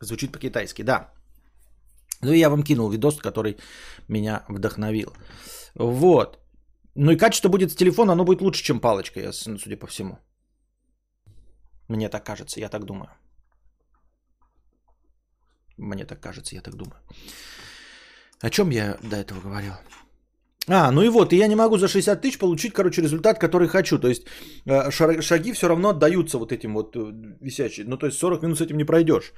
Звучит 0.00 0.32
по-китайски, 0.32 0.82
да. 0.82 1.12
Ну 2.22 2.32
и 2.32 2.38
я 2.38 2.48
вам 2.48 2.62
кинул 2.62 2.90
видос, 2.90 3.18
который 3.18 3.56
меня 4.08 4.44
вдохновил. 4.48 5.12
Вот. 5.74 6.38
Ну 6.94 7.10
и 7.12 7.16
качество 7.16 7.48
будет 7.48 7.70
с 7.70 7.76
телефона, 7.76 8.12
оно 8.12 8.24
будет 8.24 8.42
лучше, 8.42 8.62
чем 8.62 8.80
палочка, 8.80 9.20
я, 9.20 9.32
судя 9.32 9.76
по 9.76 9.86
всему. 9.86 10.18
Мне 11.88 12.08
так 12.08 12.24
кажется, 12.24 12.60
я 12.60 12.68
так 12.68 12.84
думаю. 12.84 13.10
Мне 15.78 16.04
так 16.04 16.20
кажется, 16.20 16.54
я 16.54 16.62
так 16.62 16.74
думаю. 16.74 17.00
О 18.40 18.50
чем 18.50 18.70
я 18.70 18.98
до 19.02 19.16
этого 19.16 19.40
говорил? 19.40 19.72
А, 20.68 20.90
ну 20.92 21.02
и 21.02 21.08
вот, 21.08 21.32
и 21.32 21.36
я 21.36 21.48
не 21.48 21.56
могу 21.56 21.78
за 21.78 21.88
60 21.88 22.20
тысяч 22.20 22.38
получить, 22.38 22.72
короче, 22.72 23.02
результат, 23.02 23.38
который 23.38 23.68
хочу. 23.68 23.98
То 23.98 24.08
есть 24.08 24.22
э, 24.66 24.90
шаги 25.20 25.52
все 25.52 25.68
равно 25.68 25.88
отдаются 25.88 26.38
вот 26.38 26.52
этим 26.52 26.74
вот 26.74 26.96
э, 26.96 27.12
висящим. 27.40 27.88
Ну, 27.88 27.96
то 27.96 28.06
есть 28.06 28.18
40 28.18 28.42
минут 28.42 28.58
с 28.58 28.60
этим 28.60 28.76
не 28.76 28.84
пройдешь. 28.84 29.32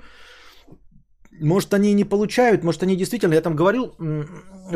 Может, 1.40 1.74
они 1.74 1.94
не 1.94 2.04
получают, 2.04 2.64
может, 2.64 2.82
они 2.82 2.96
действительно, 2.96 3.34
я 3.34 3.40
там 3.40 3.56
говорил 3.56 3.94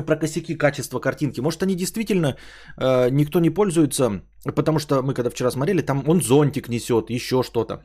про 0.06 0.16
косяки 0.16 0.56
качества 0.56 1.00
картинки, 1.00 1.40
может, 1.40 1.62
они 1.62 1.74
действительно 1.74 2.36
э, 2.76 3.10
никто 3.10 3.40
не 3.40 3.50
пользуется, 3.50 4.22
потому 4.54 4.78
что 4.78 5.02
мы 5.02 5.14
когда 5.14 5.30
вчера 5.30 5.50
смотрели, 5.50 5.82
там 5.82 6.02
он 6.08 6.20
зонтик 6.20 6.68
несет, 6.68 7.10
еще 7.10 7.42
что-то. 7.42 7.84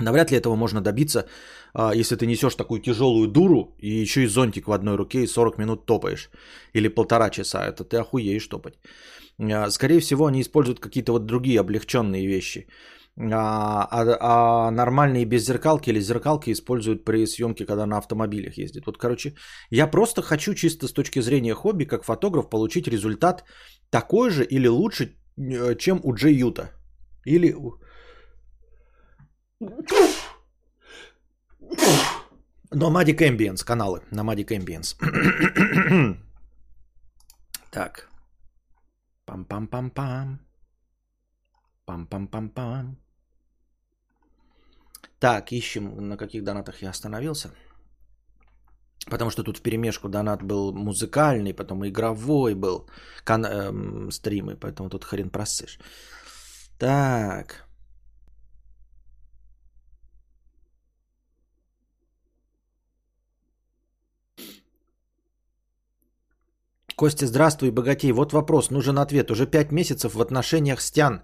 Навряд 0.00 0.30
ли 0.30 0.38
этого 0.38 0.56
можно 0.56 0.80
добиться, 0.80 1.26
э, 1.74 2.00
если 2.00 2.16
ты 2.16 2.26
несешь 2.26 2.54
такую 2.54 2.80
тяжелую 2.80 3.28
дуру 3.28 3.76
и 3.78 4.02
еще 4.02 4.22
и 4.22 4.26
зонтик 4.26 4.66
в 4.66 4.72
одной 4.72 4.96
руке 4.96 5.22
и 5.22 5.26
40 5.26 5.58
минут 5.58 5.86
топаешь. 5.86 6.30
Или 6.74 6.88
полтора 6.88 7.30
часа, 7.30 7.68
это 7.68 7.84
ты 7.84 7.98
охуеешь 7.98 8.48
топать. 8.48 8.74
Э, 9.38 9.70
скорее 9.70 10.00
всего, 10.00 10.26
они 10.26 10.40
используют 10.40 10.80
какие-то 10.80 11.12
вот 11.12 11.26
другие 11.26 11.60
облегченные 11.60 12.26
вещи. 12.26 12.66
А, 13.18 13.86
а, 13.90 14.16
а 14.20 14.70
нормальные 14.70 15.24
беззеркалки 15.26 15.90
или 15.90 16.00
зеркалки 16.00 16.50
используют 16.52 17.04
при 17.04 17.26
съемке, 17.26 17.66
когда 17.66 17.86
на 17.86 17.98
автомобилях 17.98 18.56
ездит. 18.58 18.86
Вот, 18.86 18.98
короче, 18.98 19.34
я 19.70 19.86
просто 19.86 20.22
хочу 20.22 20.54
чисто 20.54 20.88
с 20.88 20.92
точки 20.92 21.20
зрения 21.20 21.54
хобби, 21.54 21.84
как 21.84 22.04
фотограф, 22.04 22.48
получить 22.48 22.88
результат 22.88 23.44
такой 23.90 24.30
же 24.30 24.44
или 24.44 24.68
лучше, 24.68 25.16
э, 25.36 25.76
чем 25.76 26.00
у 26.02 26.14
Джей 26.14 26.34
Юта. 26.34 26.70
Или... 27.26 27.54
Nomadic 32.72 33.18
Ambience 33.18 33.64
каналы. 33.64 34.00
Nomadic 34.12 34.50
Ambience. 34.50 34.96
так. 37.70 38.08
Пам-пам-пам-пам. 39.26 40.49
Пам-пам-пам-пам. 41.90 42.96
Так, 45.18 45.52
ищем, 45.52 46.08
на 46.08 46.16
каких 46.16 46.44
донатах 46.44 46.82
я 46.82 46.90
остановился. 46.90 47.50
Потому 49.10 49.30
что 49.30 49.42
тут 49.42 49.58
в 49.58 49.62
перемешку 49.62 50.08
донат 50.08 50.42
был 50.42 50.72
музыкальный, 50.72 51.54
потом 51.54 51.84
игровой 51.84 52.54
был 52.54 52.86
кан- 53.24 53.46
эм, 53.46 54.10
стримы, 54.10 54.56
поэтому 54.56 54.88
тут 54.88 55.04
хрен 55.04 55.30
просышь. 55.30 55.78
Так. 56.78 57.66
Костя, 66.96 67.26
здравствуй, 67.26 67.70
богатей. 67.70 68.12
Вот 68.12 68.32
вопрос, 68.32 68.70
нужен 68.70 68.98
ответ. 68.98 69.30
Уже 69.30 69.46
пять 69.46 69.72
месяцев 69.72 70.14
в 70.14 70.20
отношениях 70.20 70.80
с 70.80 70.90
Тян. 70.90 71.22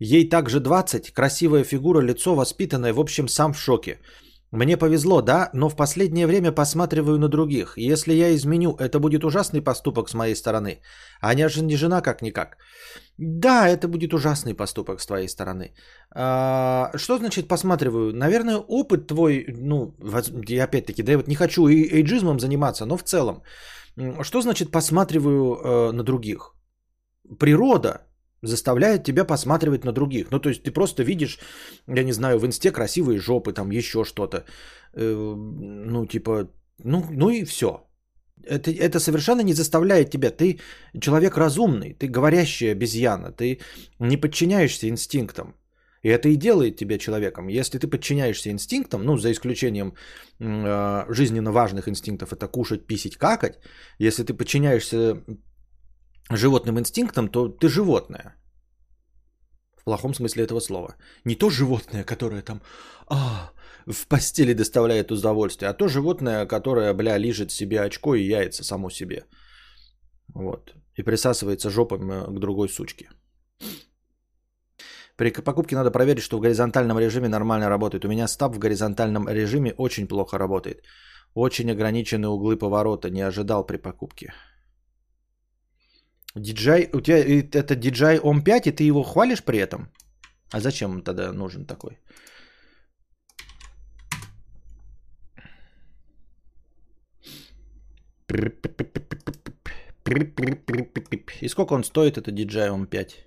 Ей 0.00 0.28
также 0.28 0.60
20, 0.60 1.12
красивая 1.12 1.62
фигура, 1.64 2.00
лицо 2.00 2.34
воспитанное, 2.34 2.94
в 2.94 3.00
общем, 3.00 3.28
сам 3.28 3.52
в 3.52 3.58
шоке. 3.58 4.00
Мне 4.52 4.76
повезло, 4.76 5.22
да, 5.22 5.50
но 5.52 5.68
в 5.68 5.76
последнее 5.76 6.26
время 6.26 6.52
посматриваю 6.52 7.18
на 7.18 7.28
других. 7.28 7.74
Если 7.76 8.14
я 8.14 8.34
изменю, 8.34 8.74
это 8.80 8.98
будет 8.98 9.24
ужасный 9.24 9.62
поступок 9.62 10.08
с 10.08 10.14
моей 10.14 10.34
стороны. 10.34 10.80
Аня 11.22 11.48
же 11.48 11.62
не 11.62 11.76
жена 11.76 12.00
как-никак. 12.00 12.56
Да, 13.18 13.68
это 13.68 13.88
будет 13.88 14.14
ужасный 14.14 14.54
поступок 14.54 15.00
с 15.00 15.06
твоей 15.06 15.28
стороны. 15.28 15.74
А, 16.10 16.90
что 16.96 17.18
значит 17.18 17.46
посматриваю? 17.46 18.12
Наверное, 18.12 18.56
опыт 18.56 19.06
твой, 19.06 19.46
ну, 19.58 19.94
опять-таки, 20.62 21.02
да, 21.02 21.12
я 21.12 21.18
вот 21.18 21.28
не 21.28 21.36
хочу 21.36 21.68
эйджизмом 21.68 22.40
заниматься, 22.40 22.86
но 22.86 22.96
в 22.96 23.04
целом. 23.04 23.42
Что 24.22 24.40
значит 24.40 24.70
посматриваю 24.70 25.56
э, 25.56 25.92
на 25.92 26.02
других? 26.02 26.54
Природа 27.38 28.00
заставляет 28.42 29.04
тебя 29.04 29.24
посматривать 29.24 29.84
на 29.84 29.92
других. 29.92 30.30
Ну, 30.30 30.40
то 30.40 30.48
есть 30.48 30.62
ты 30.62 30.70
просто 30.70 31.02
видишь, 31.02 31.38
я 31.86 32.04
не 32.04 32.12
знаю, 32.12 32.38
в 32.38 32.46
инсте 32.46 32.70
красивые 32.70 33.18
жопы, 33.18 33.52
там 33.52 33.70
еще 33.70 34.04
что-то. 34.04 34.44
Э, 34.94 35.34
ну, 35.34 36.06
типа, 36.06 36.48
ну, 36.84 37.04
ну 37.10 37.30
и 37.30 37.44
все. 37.44 37.86
Это, 38.46 38.70
это 38.70 39.00
совершенно 39.00 39.42
не 39.42 39.52
заставляет 39.52 40.10
тебя. 40.10 40.30
Ты 40.30 40.60
человек 41.00 41.36
разумный, 41.36 41.94
ты 41.94 42.08
говорящая 42.08 42.72
обезьяна, 42.72 43.32
ты 43.32 43.60
не 43.98 44.16
подчиняешься 44.16 44.88
инстинктам. 44.88 45.54
И 46.02 46.08
это 46.08 46.28
и 46.28 46.36
делает 46.36 46.76
тебя 46.76 46.98
человеком. 46.98 47.48
Если 47.48 47.78
ты 47.78 47.86
подчиняешься 47.86 48.50
инстинктам, 48.50 49.04
ну, 49.04 49.18
за 49.18 49.30
исключением 49.32 49.94
э, 50.38 51.04
жизненно 51.14 51.52
важных 51.52 51.88
инстинктов, 51.88 52.32
это 52.32 52.48
кушать, 52.48 52.86
писить, 52.86 53.16
какать, 53.16 53.58
если 53.98 54.24
ты 54.24 54.32
подчиняешься 54.32 55.22
животным 56.36 56.78
инстинктам, 56.78 57.28
то 57.28 57.48
ты 57.48 57.68
животное. 57.68 58.36
В 59.76 59.84
плохом 59.84 60.14
смысле 60.14 60.44
этого 60.44 60.60
слова. 60.60 60.96
Не 61.24 61.34
то 61.34 61.50
животное, 61.50 62.04
которое 62.04 62.42
там 62.42 62.60
а, 63.08 63.50
в 63.86 64.06
постели 64.06 64.54
доставляет 64.54 65.10
удовольствие, 65.10 65.70
а 65.70 65.74
то 65.74 65.88
животное, 65.88 66.46
которое, 66.46 66.94
бля, 66.94 67.18
лижет 67.18 67.50
себе 67.50 67.80
очко 67.80 68.14
и 68.14 68.22
яйца 68.22 68.64
само 68.64 68.90
себе. 68.90 69.24
Вот. 70.34 70.74
И 70.98 71.02
присасывается 71.02 71.70
жопом 71.70 72.10
э, 72.10 72.26
к 72.26 72.38
другой 72.38 72.68
сучке. 72.68 73.08
При 75.16 75.32
покупке 75.32 75.76
надо 75.76 75.90
проверить, 75.90 76.22
что 76.22 76.38
в 76.38 76.40
горизонтальном 76.40 76.98
режиме 76.98 77.28
нормально 77.28 77.68
работает. 77.68 78.04
У 78.04 78.08
меня 78.08 78.28
стаб 78.28 78.54
в 78.54 78.58
горизонтальном 78.58 79.28
режиме 79.28 79.74
очень 79.76 80.08
плохо 80.08 80.38
работает. 80.38 80.82
Очень 81.34 81.70
ограничены 81.70 82.28
углы 82.28 82.56
поворота. 82.56 83.10
Не 83.10 83.20
ожидал 83.20 83.66
при 83.66 83.76
покупке. 83.76 84.32
DJI, 86.36 86.90
у 86.92 87.00
тебя 87.00 87.18
это 87.18 87.74
DJI 87.74 88.22
OM 88.22 88.42
5, 88.42 88.66
и 88.66 88.72
ты 88.72 88.84
его 88.84 89.02
хвалишь 89.02 89.42
при 89.42 89.58
этом? 89.58 89.90
А 90.52 90.60
зачем 90.60 91.02
тогда 91.02 91.32
нужен 91.32 91.66
такой? 91.66 91.98
И 101.40 101.48
сколько 101.48 101.74
он 101.74 101.84
стоит, 101.84 102.18
это 102.18 102.30
DJI 102.30 102.70
OM 102.70 102.86
5? 102.86 103.26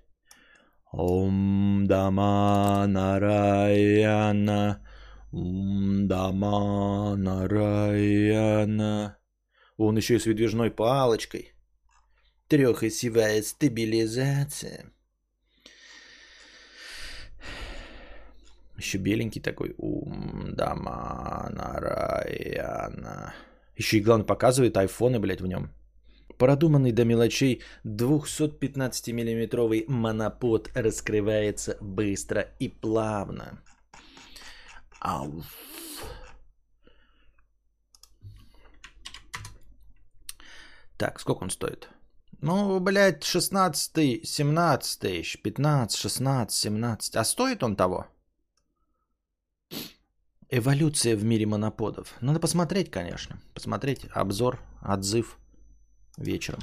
Ом 0.94 1.88
дама 1.88 2.86
нараяна, 2.88 4.82
ом 5.32 6.08
дама 6.08 7.16
нараяна. 7.16 9.18
Он 9.78 9.98
еще 9.98 10.16
и 10.16 10.20
с 10.20 10.26
выдвижной 10.26 10.70
палочкой. 10.70 11.53
Трехосевая 12.54 13.42
стабилизация. 13.42 14.86
Еще 18.78 19.00
беленький 19.00 19.42
такой. 19.42 19.74
Ум, 19.80 20.54
дама, 20.54 21.50
нараяна. 21.50 23.34
Еще 23.76 23.98
и 23.98 24.02
главное 24.02 24.28
показывает 24.28 24.78
айфоны, 24.78 25.20
блядь, 25.20 25.42
в 25.42 25.48
нем. 25.48 25.72
Продуманный 26.38 26.92
до 26.92 27.06
мелочей 27.06 27.64
215-миллиметровый 27.86 29.86
монопод 29.88 30.70
раскрывается 30.76 31.76
быстро 31.82 32.42
и 32.60 32.70
плавно. 32.70 33.64
Ауф. 35.00 35.58
Так, 41.00 41.20
сколько 41.20 41.42
он 41.42 41.50
стоит? 41.50 41.90
Ну, 42.46 42.78
блядь, 42.82 43.24
16, 43.24 44.28
17 44.28 45.00
тысяч, 45.00 45.42
15, 45.42 45.98
16, 45.98 46.52
17. 46.52 47.16
А 47.16 47.24
стоит 47.24 47.64
он 47.64 47.78
того? 47.78 48.08
Эволюция 50.50 51.16
в 51.16 51.24
мире 51.24 51.46
моноподов. 51.46 52.14
Надо 52.20 52.42
посмотреть, 52.42 52.92
конечно. 52.92 53.40
Посмотреть 53.54 54.08
обзор, 54.12 54.60
отзыв 54.82 55.38
вечером. 56.18 56.60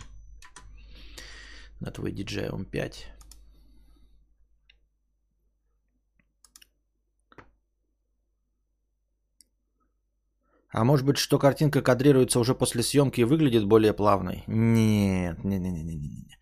на 1.81 1.91
твой 1.91 2.13
DJI 2.13 2.51
M5. 2.51 2.95
А 10.73 10.85
может 10.85 11.05
быть, 11.05 11.17
что 11.17 11.39
картинка 11.39 11.83
кадрируется 11.83 12.39
уже 12.39 12.55
после 12.55 12.83
съемки 12.83 13.21
и 13.21 13.25
выглядит 13.25 13.65
более 13.65 13.93
плавной? 13.93 14.45
Нет, 14.47 15.45
не, 15.45 15.59
не, 15.59 15.71
не, 15.71 15.83
не, 15.83 15.97
не. 15.97 16.39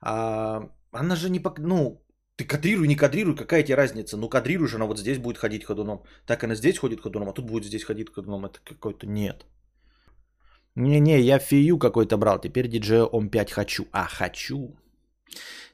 А, 0.00 0.70
она 0.92 1.16
же 1.16 1.28
не, 1.30 1.42
ну, 1.58 2.02
ты 2.36 2.44
кадрируй, 2.44 2.86
не 2.86 2.96
кадрируй, 2.96 3.36
какая 3.36 3.62
тебе 3.62 3.76
разница? 3.76 4.16
Ну, 4.16 4.28
кадрируешь, 4.28 4.74
она 4.74 4.86
вот 4.86 4.98
здесь 4.98 5.18
будет 5.18 5.38
ходить 5.38 5.64
ходуном. 5.64 6.02
Так 6.26 6.44
она 6.44 6.54
здесь 6.54 6.78
ходит 6.78 7.00
ходуном, 7.00 7.28
а 7.28 7.32
тут 7.32 7.46
будет 7.46 7.64
здесь 7.64 7.84
ходить 7.84 8.12
ходуном. 8.12 8.46
Это 8.46 8.60
какой-то 8.64 9.06
нет. 9.06 9.46
Не-не, 10.74 11.20
я 11.20 11.38
фию 11.38 11.78
какой-то 11.78 12.18
брал, 12.18 12.38
теперь 12.38 12.68
DJ 12.68 13.10
OM 13.10 13.30
5 13.30 13.52
хочу. 13.52 13.86
А, 13.92 14.06
хочу. 14.06 14.76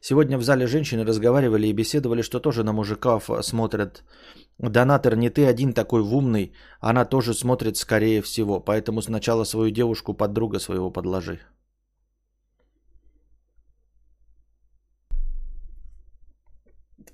Сегодня 0.00 0.38
в 0.38 0.42
зале 0.42 0.66
женщины 0.66 1.04
разговаривали 1.04 1.68
и 1.68 1.72
беседовали, 1.72 2.22
что 2.22 2.40
тоже 2.40 2.64
на 2.64 2.72
мужиков 2.72 3.30
смотрят. 3.42 4.02
Донатор, 4.58 5.16
не 5.16 5.30
ты 5.30 5.46
один 5.46 5.72
такой 5.72 6.00
умный, 6.00 6.52
она 6.80 7.04
тоже 7.04 7.34
смотрит 7.34 7.76
скорее 7.76 8.20
всего, 8.22 8.60
поэтому 8.60 9.02
сначала 9.02 9.44
свою 9.44 9.70
девушку 9.70 10.14
под 10.14 10.32
друга 10.32 10.58
своего 10.58 10.90
подложи. 10.90 11.40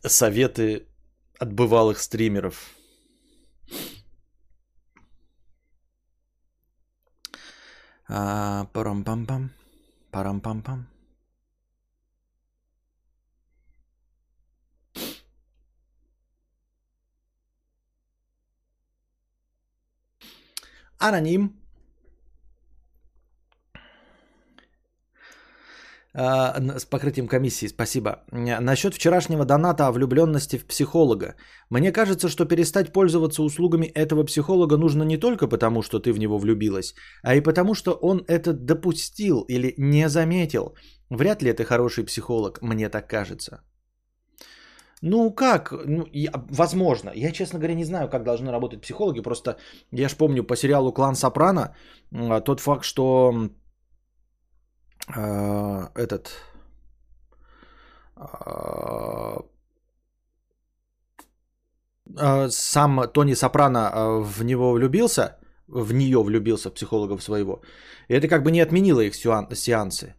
Советы 0.03 0.87
от 1.39 1.53
бывалых 1.53 1.99
стримеров. 1.99 2.75
А, 8.09 8.65
парам-пам-пам. 8.73 9.51
Парам-пам-пам. 10.11 10.98
Аноним. 20.99 21.53
А, 26.15 26.79
с 26.79 26.85
покрытием 26.85 27.29
комиссии, 27.29 27.69
спасибо. 27.69 28.25
Насчет 28.61 28.95
вчерашнего 28.95 29.45
доната 29.45 29.87
о 29.87 29.93
влюбленности 29.93 30.59
в 30.59 30.67
психолога. 30.67 31.35
Мне 31.71 31.93
кажется, 31.93 32.29
что 32.29 32.45
перестать 32.45 32.93
пользоваться 32.93 33.43
услугами 33.43 33.87
этого 33.87 34.25
психолога 34.25 34.77
нужно 34.77 35.05
не 35.05 35.17
только 35.17 35.47
потому, 35.47 35.83
что 35.83 36.01
ты 36.01 36.13
в 36.13 36.19
него 36.19 36.39
влюбилась, 36.39 36.95
а 37.23 37.37
и 37.37 37.41
потому, 37.41 37.75
что 37.75 37.93
он 37.93 38.25
это 38.27 38.53
допустил 38.53 39.43
или 39.43 39.75
не 39.79 40.09
заметил. 40.09 40.75
Вряд 41.11 41.43
ли 41.43 41.51
это 41.51 41.65
хороший 41.65 42.05
психолог, 42.05 42.59
мне 42.63 42.89
так 42.89 43.09
кажется. 43.09 43.63
Ну 45.03 45.31
как? 45.31 45.73
Ну, 45.87 46.07
я, 46.13 46.33
возможно. 46.51 47.13
Я, 47.15 47.33
честно 47.33 47.59
говоря, 47.59 47.75
не 47.75 47.85
знаю, 47.85 48.09
как 48.09 48.25
должны 48.25 48.51
работать 48.51 48.81
психологи. 48.81 49.23
Просто 49.23 49.57
я 49.93 50.09
ж 50.09 50.17
помню 50.17 50.45
по 50.45 50.57
сериалу 50.57 50.93
«Клан 50.93 51.15
Сопрано» 51.15 51.75
тот 52.45 52.61
факт, 52.61 52.85
что 52.85 53.49
э, 55.17 55.89
этот... 55.95 56.31
Э, 58.17 59.37
сам 62.51 63.09
Тони 63.13 63.35
Сопрано 63.35 64.21
в 64.23 64.43
него 64.43 64.73
влюбился, 64.73 65.39
в 65.69 65.93
нее 65.93 66.23
влюбился, 66.23 66.71
в 66.71 66.75
психологов 66.75 67.23
своего. 67.23 67.61
И 68.09 68.15
это 68.15 68.27
как 68.29 68.43
бы 68.43 68.51
не 68.51 68.61
отменило 68.61 69.01
их 69.01 69.15
сеансы. 69.15 70.15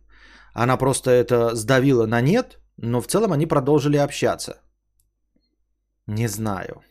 Она 0.54 0.78
просто 0.78 1.12
это 1.12 1.56
сдавила 1.56 2.06
на 2.06 2.22
нет, 2.22 2.60
но 2.78 3.02
в 3.02 3.08
целом 3.08 3.32
они 3.34 3.48
продолжили 3.48 3.98
общаться. 3.98 4.62
Не 6.10 6.28
знаю. 6.28 6.82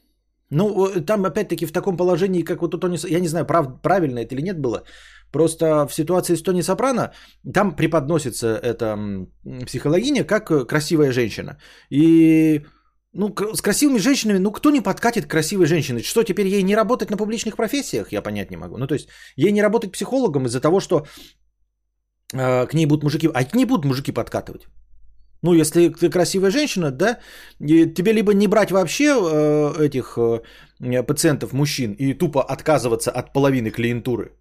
Ну, 0.50 0.86
там 1.06 1.24
опять-таки 1.24 1.66
в 1.66 1.72
таком 1.72 1.96
положении, 1.96 2.44
как 2.44 2.62
вот 2.62 2.74
у 2.74 2.78
Тони... 2.78 2.98
Я 3.10 3.20
не 3.20 3.28
знаю, 3.28 3.46
прав... 3.46 3.82
правильно 3.82 4.20
это 4.20 4.34
или 4.34 4.42
нет 4.42 4.60
было. 4.60 4.84
Просто 5.32 5.86
в 5.86 5.94
ситуации 5.94 6.36
с 6.36 6.42
Тони 6.42 6.62
Сопрано 6.62 7.12
там 7.54 7.76
преподносится 7.76 8.46
эта 8.46 8.96
психологиня 9.66 10.24
как 10.24 10.68
красивая 10.68 11.12
женщина. 11.12 11.58
И 11.90 12.64
ну, 13.12 13.34
с 13.54 13.60
красивыми 13.60 13.98
женщинами, 13.98 14.38
ну, 14.38 14.52
кто 14.52 14.70
не 14.70 14.80
подкатит 14.80 15.26
красивой 15.26 15.66
женщине? 15.66 16.02
Что, 16.02 16.22
теперь 16.22 16.46
ей 16.46 16.62
не 16.62 16.76
работать 16.76 17.10
на 17.10 17.16
публичных 17.16 17.56
профессиях? 17.56 18.12
Я 18.12 18.22
понять 18.22 18.50
не 18.50 18.56
могу. 18.56 18.78
Ну, 18.78 18.86
то 18.86 18.94
есть, 18.94 19.08
ей 19.36 19.52
не 19.52 19.62
работать 19.62 19.92
психологом 19.92 20.46
из-за 20.46 20.60
того, 20.60 20.80
что 20.80 21.06
э, 22.32 22.66
к 22.66 22.74
ней 22.74 22.86
будут 22.86 23.04
мужики... 23.04 23.28
А 23.34 23.44
к 23.44 23.54
ней 23.54 23.66
будут 23.66 23.84
мужики 23.84 24.12
подкатывать. 24.12 24.68
Ну, 25.42 25.54
если 25.54 25.88
ты 25.88 26.10
красивая 26.10 26.50
женщина, 26.50 26.90
да, 26.90 27.18
и 27.60 27.86
тебе 27.94 28.12
либо 28.12 28.34
не 28.34 28.48
брать 28.48 28.70
вообще 28.70 29.04
э, 29.04 29.86
этих 29.86 30.18
э, 30.18 31.02
пациентов, 31.06 31.52
мужчин, 31.52 31.92
и 31.92 32.14
тупо 32.14 32.42
отказываться 32.42 33.10
от 33.10 33.32
половины 33.32 33.70
клиентуры, 33.70 34.32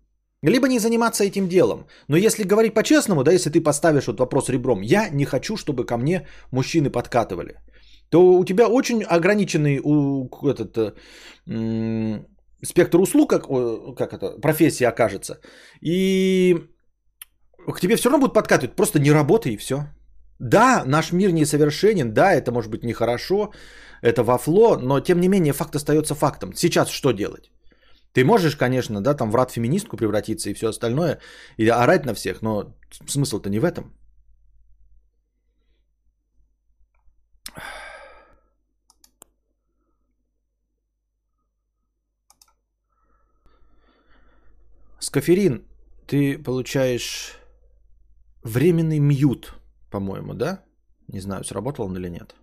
либо 0.41 0.67
не 0.67 0.79
заниматься 0.79 1.23
этим 1.23 1.47
делом. 1.47 1.87
Но 2.07 2.17
если 2.17 2.43
говорить 2.43 2.73
по-честному, 2.73 3.23
да, 3.23 3.31
если 3.31 3.51
ты 3.51 3.61
поставишь 3.61 4.07
вот 4.07 4.19
вопрос 4.19 4.49
ребром, 4.49 4.81
я 4.81 5.09
не 5.09 5.25
хочу, 5.25 5.55
чтобы 5.55 5.85
ко 5.85 5.97
мне 5.97 6.27
мужчины 6.51 6.89
подкатывали, 6.89 7.55
то 8.09 8.37
у 8.39 8.45
тебя 8.45 8.67
очень 8.67 9.03
ограниченный 9.03 9.79
у, 9.83 10.29
этот, 10.47 10.77
э, 11.47 12.23
спектр 12.63 12.99
услуг, 12.99 13.29
как, 13.29 13.47
как 13.95 14.13
это, 14.13 14.41
профессии 14.41 14.87
окажется. 14.87 15.39
И 15.81 16.55
к 17.67 17.79
тебе 17.79 17.95
все 17.97 18.09
равно 18.09 18.19
будут 18.19 18.33
подкатывать, 18.33 18.75
просто 18.75 18.99
не 18.99 19.11
работай 19.11 19.53
и 19.53 19.57
все. 19.57 19.77
Да, 20.39 20.83
наш 20.85 21.11
мир 21.11 21.31
несовершенен, 21.31 22.13
да, 22.13 22.33
это 22.33 22.51
может 22.51 22.71
быть 22.71 22.83
нехорошо, 22.83 23.51
это 24.01 24.23
вафло, 24.23 24.77
но 24.77 24.99
тем 24.99 25.19
не 25.19 25.27
менее 25.27 25.53
факт 25.53 25.75
остается 25.75 26.15
фактом. 26.15 26.53
Сейчас 26.53 26.89
что 26.89 27.11
делать? 27.11 27.49
Ты 28.13 28.23
можешь, 28.23 28.55
конечно, 28.55 29.01
да, 29.01 29.13
там 29.13 29.31
в 29.31 29.35
рад 29.35 29.51
феминистку 29.51 29.97
превратиться 29.97 30.49
и 30.49 30.53
все 30.53 30.69
остальное, 30.69 31.19
и 31.57 31.67
орать 31.67 32.05
на 32.05 32.13
всех, 32.13 32.41
но 32.41 32.75
смысл-то 33.07 33.49
не 33.49 33.59
в 33.59 33.65
этом. 33.65 33.93
Скаферин, 44.99 45.63
ты 46.07 46.37
получаешь 46.37 47.37
временный 48.43 48.99
мьют 48.99 49.53
по-моему, 49.89 50.33
да? 50.33 50.63
Не 51.07 51.19
знаю, 51.19 51.43
сработал 51.43 51.85
он 51.85 51.97
или 51.97 52.09
нет. 52.09 52.35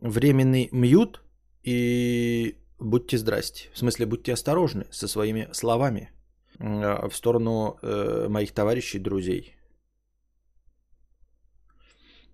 Временный 0.00 0.68
мьют 0.72 1.22
и 1.62 2.58
будьте 2.78 3.18
здрасте. 3.18 3.70
В 3.72 3.78
смысле, 3.78 4.06
будьте 4.06 4.32
осторожны 4.32 4.86
со 4.90 5.08
своими 5.08 5.48
словами 5.52 6.10
в 6.58 7.10
сторону 7.12 7.78
э, 7.82 8.26
моих 8.28 8.52
товарищей, 8.52 8.98
друзей. 8.98 9.56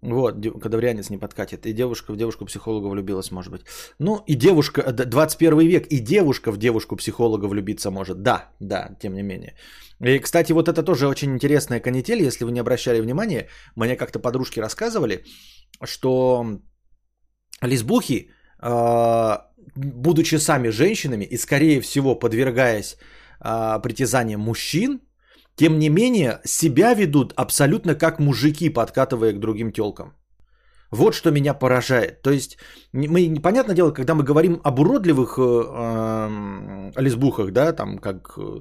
Вот, 0.03 0.35
кадаврианец 0.63 1.11
не 1.11 1.19
подкатит. 1.19 1.67
И 1.67 1.73
девушка 1.73 2.13
в 2.13 2.17
девушку-психолога 2.17 2.89
влюбилась, 2.89 3.31
может 3.31 3.53
быть. 3.53 3.63
Ну, 3.99 4.25
и 4.27 4.35
девушка, 4.35 4.93
21 4.93 5.59
век, 5.69 5.87
и 5.91 5.99
девушка 5.99 6.53
в 6.53 6.57
девушку-психолога 6.57 7.47
влюбиться 7.47 7.91
может. 7.91 8.23
Да, 8.23 8.49
да, 8.61 8.97
тем 9.01 9.15
не 9.15 9.23
менее. 9.23 9.55
И, 10.01 10.19
кстати, 10.19 10.53
вот 10.53 10.69
это 10.69 10.83
тоже 10.83 11.07
очень 11.07 11.33
интересная 11.33 11.81
канитель, 11.81 12.23
если 12.23 12.45
вы 12.45 12.53
не 12.53 12.61
обращали 12.61 13.01
внимания. 13.01 13.49
Мне 13.77 13.97
как-то 13.97 14.19
подружки 14.19 14.61
рассказывали, 14.61 15.25
что 15.85 16.61
лесбухи, 17.61 18.31
а, 18.59 19.51
будучи 19.77 20.37
сами 20.37 20.71
женщинами 20.71 21.25
и, 21.25 21.37
скорее 21.37 21.81
всего, 21.83 22.15
подвергаясь 22.15 22.97
а, 23.41 23.79
притязаниям 23.81 24.41
мужчин, 24.41 25.01
тем 25.61 25.79
не 25.79 25.91
менее, 25.91 26.41
себя 26.45 26.95
ведут 26.95 27.35
абсолютно 27.37 27.95
как 27.95 28.19
мужики, 28.19 28.71
подкатывая 28.71 29.35
к 29.35 29.41
другим 29.41 29.73
телкам. 29.73 30.15
Вот 30.91 31.15
что 31.15 31.31
меня 31.31 31.53
поражает. 31.53 32.23
То 32.23 32.31
есть, 32.31 32.57
мы, 32.93 33.27
непонятное 33.27 33.75
дело, 33.75 33.91
когда 33.93 34.15
мы 34.15 34.25
говорим 34.25 34.61
об 34.65 34.79
уродливых 34.79 35.39
э, 35.39 35.43
э, 35.43 37.03
лесбухах, 37.03 37.53
да, 37.53 37.73
там 37.73 37.99
как 37.99 38.39
э, 38.39 38.61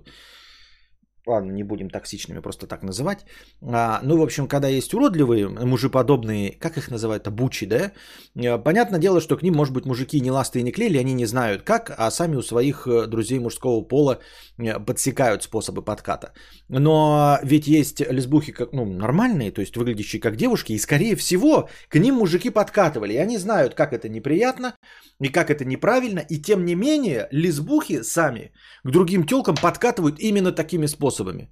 ладно, 1.29 1.51
не 1.51 1.63
будем 1.63 1.89
токсичными 1.89 2.39
просто 2.39 2.67
так 2.67 2.83
называть. 2.83 3.25
А, 3.61 3.99
ну, 4.03 4.17
в 4.17 4.21
общем, 4.21 4.47
когда 4.47 4.67
есть 4.67 4.93
уродливые, 4.93 5.47
мужеподобные, 5.47 6.51
как 6.59 6.77
их 6.77 6.91
называют, 6.91 7.27
бучи, 7.29 7.65
да? 7.65 7.91
А, 8.35 8.57
понятное 8.57 8.99
дело, 8.99 9.21
что 9.21 9.37
к 9.37 9.43
ним, 9.43 9.55
может 9.55 9.73
быть, 9.73 9.85
мужики 9.85 10.19
не 10.21 10.31
ласты 10.31 10.59
и 10.59 10.63
не 10.63 10.71
клеили, 10.71 10.97
они 10.97 11.13
не 11.13 11.25
знают 11.25 11.63
как, 11.63 11.93
а 11.97 12.11
сами 12.11 12.35
у 12.35 12.41
своих 12.41 12.87
э, 12.87 13.07
друзей 13.07 13.39
мужского 13.39 13.81
пола 13.81 14.19
э, 14.57 14.79
подсекают 14.79 15.43
способы 15.43 15.81
подката. 15.81 16.33
Но 16.67 17.39
ведь 17.43 17.67
есть 17.67 18.01
лесбухи 18.01 18.51
как, 18.51 18.73
ну, 18.73 18.85
нормальные, 18.85 19.51
то 19.51 19.61
есть 19.61 19.77
выглядящие 19.77 20.21
как 20.21 20.35
девушки, 20.35 20.73
и, 20.73 20.79
скорее 20.79 21.15
всего, 21.15 21.69
к 21.89 21.99
ним 21.99 22.15
мужики 22.15 22.49
подкатывали. 22.49 23.13
И 23.13 23.17
они 23.17 23.37
знают, 23.37 23.73
как 23.75 23.93
это 23.93 24.09
неприятно, 24.09 24.75
и 25.21 25.29
как 25.29 25.49
это 25.49 25.65
неправильно, 25.65 26.19
и 26.19 26.37
тем 26.41 26.65
не 26.65 26.75
менее, 26.75 27.27
лесбухи 27.31 28.03
сами 28.03 28.51
к 28.83 28.91
другим 28.91 29.25
телкам 29.25 29.55
подкатывают 29.55 30.19
именно 30.19 30.51
такими 30.51 30.87
способами 30.87 31.18
способами. 31.19 31.49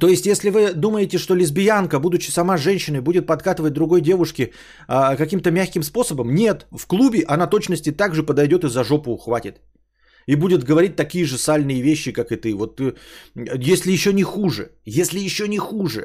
То 0.00 0.08
есть, 0.08 0.26
если 0.26 0.50
вы 0.50 0.72
думаете, 0.74 1.18
что 1.18 1.36
лесбиянка, 1.36 2.00
будучи 2.00 2.30
сама 2.30 2.56
женщиной, 2.56 3.00
будет 3.00 3.26
подкатывать 3.26 3.72
другой 3.72 4.00
девушке 4.00 4.50
а, 4.88 5.16
каким-то 5.16 5.50
мягким 5.50 5.82
способом, 5.82 6.34
нет, 6.34 6.66
в 6.72 6.86
клубе 6.86 7.24
она 7.28 7.46
точности 7.46 7.92
так 7.92 8.14
же 8.14 8.22
подойдет 8.22 8.64
и 8.64 8.68
за 8.68 8.84
жопу 8.84 9.12
ухватит. 9.12 9.60
И 10.26 10.36
будет 10.36 10.64
говорить 10.64 10.96
такие 10.96 11.24
же 11.24 11.38
сальные 11.38 11.82
вещи, 11.82 12.12
как 12.12 12.32
и 12.32 12.36
ты. 12.36 12.54
Вот 12.54 12.80
э, 12.80 12.94
если 13.70 13.92
еще 13.92 14.12
не 14.12 14.22
хуже, 14.22 14.70
если 14.86 15.20
еще 15.20 15.48
не 15.48 15.58
хуже. 15.58 16.00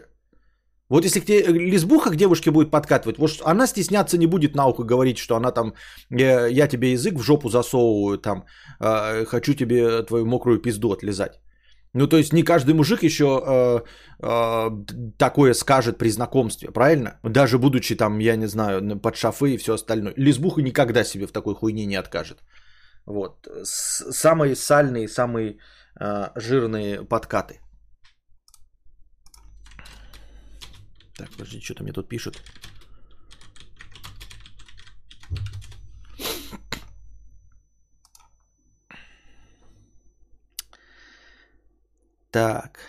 Вот 0.90 1.06
если 1.06 1.22
к 1.22 1.30
лесбуха 1.30 2.12
к 2.12 2.16
девушке 2.16 2.52
будет 2.52 2.72
подкатывать, 2.72 3.18
вот 3.18 3.30
она 3.46 3.68
стесняться 3.68 4.18
не 4.18 4.28
будет 4.28 4.56
на 4.56 4.68
ухо 4.68 4.84
говорить, 4.84 5.18
что 5.18 5.36
она 5.36 5.52
там, 5.52 5.74
я, 6.12 6.48
я 6.48 6.68
тебе 6.68 6.92
язык 6.92 7.14
в 7.16 7.24
жопу 7.24 7.50
засовываю, 7.50 8.18
там, 8.18 8.44
э, 8.82 9.26
хочу 9.26 9.54
тебе 9.54 10.04
твою 10.04 10.26
мокрую 10.26 10.62
пизду 10.62 10.92
отлезать. 10.92 11.40
Ну, 11.94 12.08
то 12.08 12.18
есть 12.18 12.34
не 12.34 12.44
каждый 12.44 12.74
мужик 12.74 13.04
еще 13.04 13.26
э, 13.26 13.80
э, 14.20 14.70
такое 15.18 15.54
скажет 15.54 15.98
при 15.98 16.10
знакомстве, 16.10 16.72
правильно? 16.72 17.20
Даже 17.24 17.58
будучи 17.58 17.96
там, 17.96 18.20
я 18.20 18.36
не 18.36 18.48
знаю, 18.48 19.00
под 19.00 19.16
шафы 19.16 19.54
и 19.54 19.58
все 19.58 19.74
остальное. 19.74 20.14
Лесбуха 20.18 20.62
никогда 20.62 21.04
себе 21.04 21.26
в 21.26 21.32
такой 21.32 21.56
хуйне 21.56 21.86
не 21.86 21.96
откажет. 21.96 22.44
Вот. 23.06 23.48
Самые 23.64 24.56
сальные, 24.56 25.08
самые 25.08 25.58
э, 26.00 26.30
жирные 26.36 27.04
подкаты. 27.04 27.60
Так, 31.18 31.30
подожди, 31.32 31.60
что-то 31.60 31.84
мне 31.84 31.94
тут 31.94 32.08
пишут. 32.08 32.36
Так. 42.32 42.80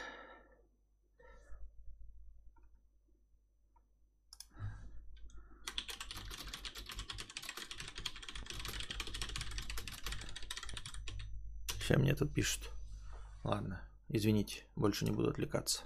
Сейчас 11.78 11.98
мне 11.98 12.14
тут 12.14 12.34
пишут. 12.34 12.70
Ладно, 13.42 13.80
извините, 14.08 14.66
больше 14.76 15.06
не 15.06 15.10
буду 15.10 15.30
отвлекаться. 15.30 15.84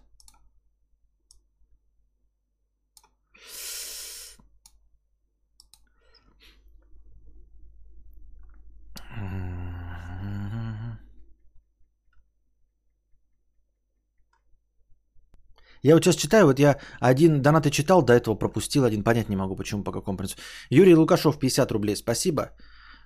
Я 15.85 15.95
вот 15.95 16.05
сейчас 16.05 16.17
читаю, 16.17 16.47
вот 16.47 16.59
я 16.59 16.79
один 16.99 17.43
донаты 17.43 17.71
читал, 17.71 18.03
до 18.03 18.13
этого 18.15 18.39
пропустил 18.39 18.85
один, 18.85 19.05
понять 19.05 19.29
не 19.29 19.37
могу, 19.37 19.57
почему, 19.57 19.85
по 19.85 19.93
какому 19.93 20.17
принципу. 20.17 20.41
Юрий 20.71 20.95
Лукашов, 20.95 21.39
50 21.39 21.73
рублей, 21.73 21.97
спасибо. 21.97 22.43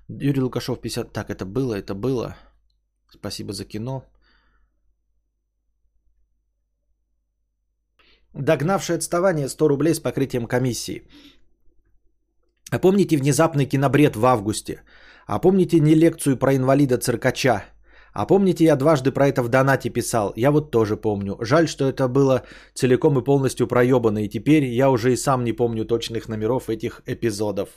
Юрий 0.09 0.41
Лукашов, 0.41 0.81
50, 0.81 1.13
так, 1.13 1.29
это 1.29 1.45
было, 1.45 1.75
это 1.75 1.95
было. 1.95 2.37
Спасибо 3.11 3.53
за 3.53 3.65
кино. 3.65 4.05
Догнавший 8.33 8.97
отставание 8.97 9.49
100 9.49 9.69
рублей 9.69 9.95
с 9.95 10.01
покрытием 10.01 10.47
комиссии. 10.47 11.03
А 12.71 12.79
помните 12.79 13.17
внезапный 13.17 13.67
кинобред 13.67 14.15
в 14.15 14.25
августе? 14.25 14.83
А 15.27 15.41
помните 15.41 15.81
не 15.81 15.97
лекцию 15.97 16.39
про 16.39 16.55
инвалида-циркача? 16.55 17.78
А 18.13 18.27
помните, 18.27 18.65
я 18.65 18.77
дважды 18.77 19.13
про 19.13 19.29
это 19.29 19.43
в 19.43 19.49
донате 19.49 19.91
писал? 19.91 20.33
Я 20.37 20.51
вот 20.51 20.71
тоже 20.71 20.97
помню. 20.97 21.37
Жаль, 21.41 21.69
что 21.69 21.89
это 21.89 22.09
было 22.09 22.43
целиком 22.75 23.19
и 23.19 23.25
полностью 23.25 23.67
проебано, 23.67 24.25
и 24.25 24.29
теперь 24.29 24.65
я 24.65 24.91
уже 24.91 25.13
и 25.13 25.17
сам 25.17 25.45
не 25.45 25.53
помню 25.53 25.85
точных 25.85 26.29
номеров 26.29 26.69
этих 26.69 27.03
эпизодов. 27.07 27.69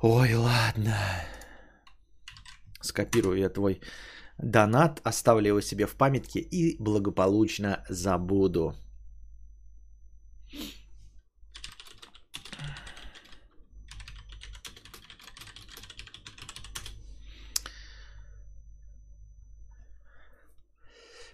Ой, 0.00 0.34
ладно. 0.34 0.96
Скопирую 2.80 3.38
я 3.38 3.48
твой 3.48 3.80
донат, 4.38 5.00
оставлю 5.04 5.48
его 5.48 5.60
себе 5.60 5.86
в 5.86 5.96
памятке 5.96 6.40
и 6.40 6.76
благополучно 6.82 7.84
забуду. 7.88 8.74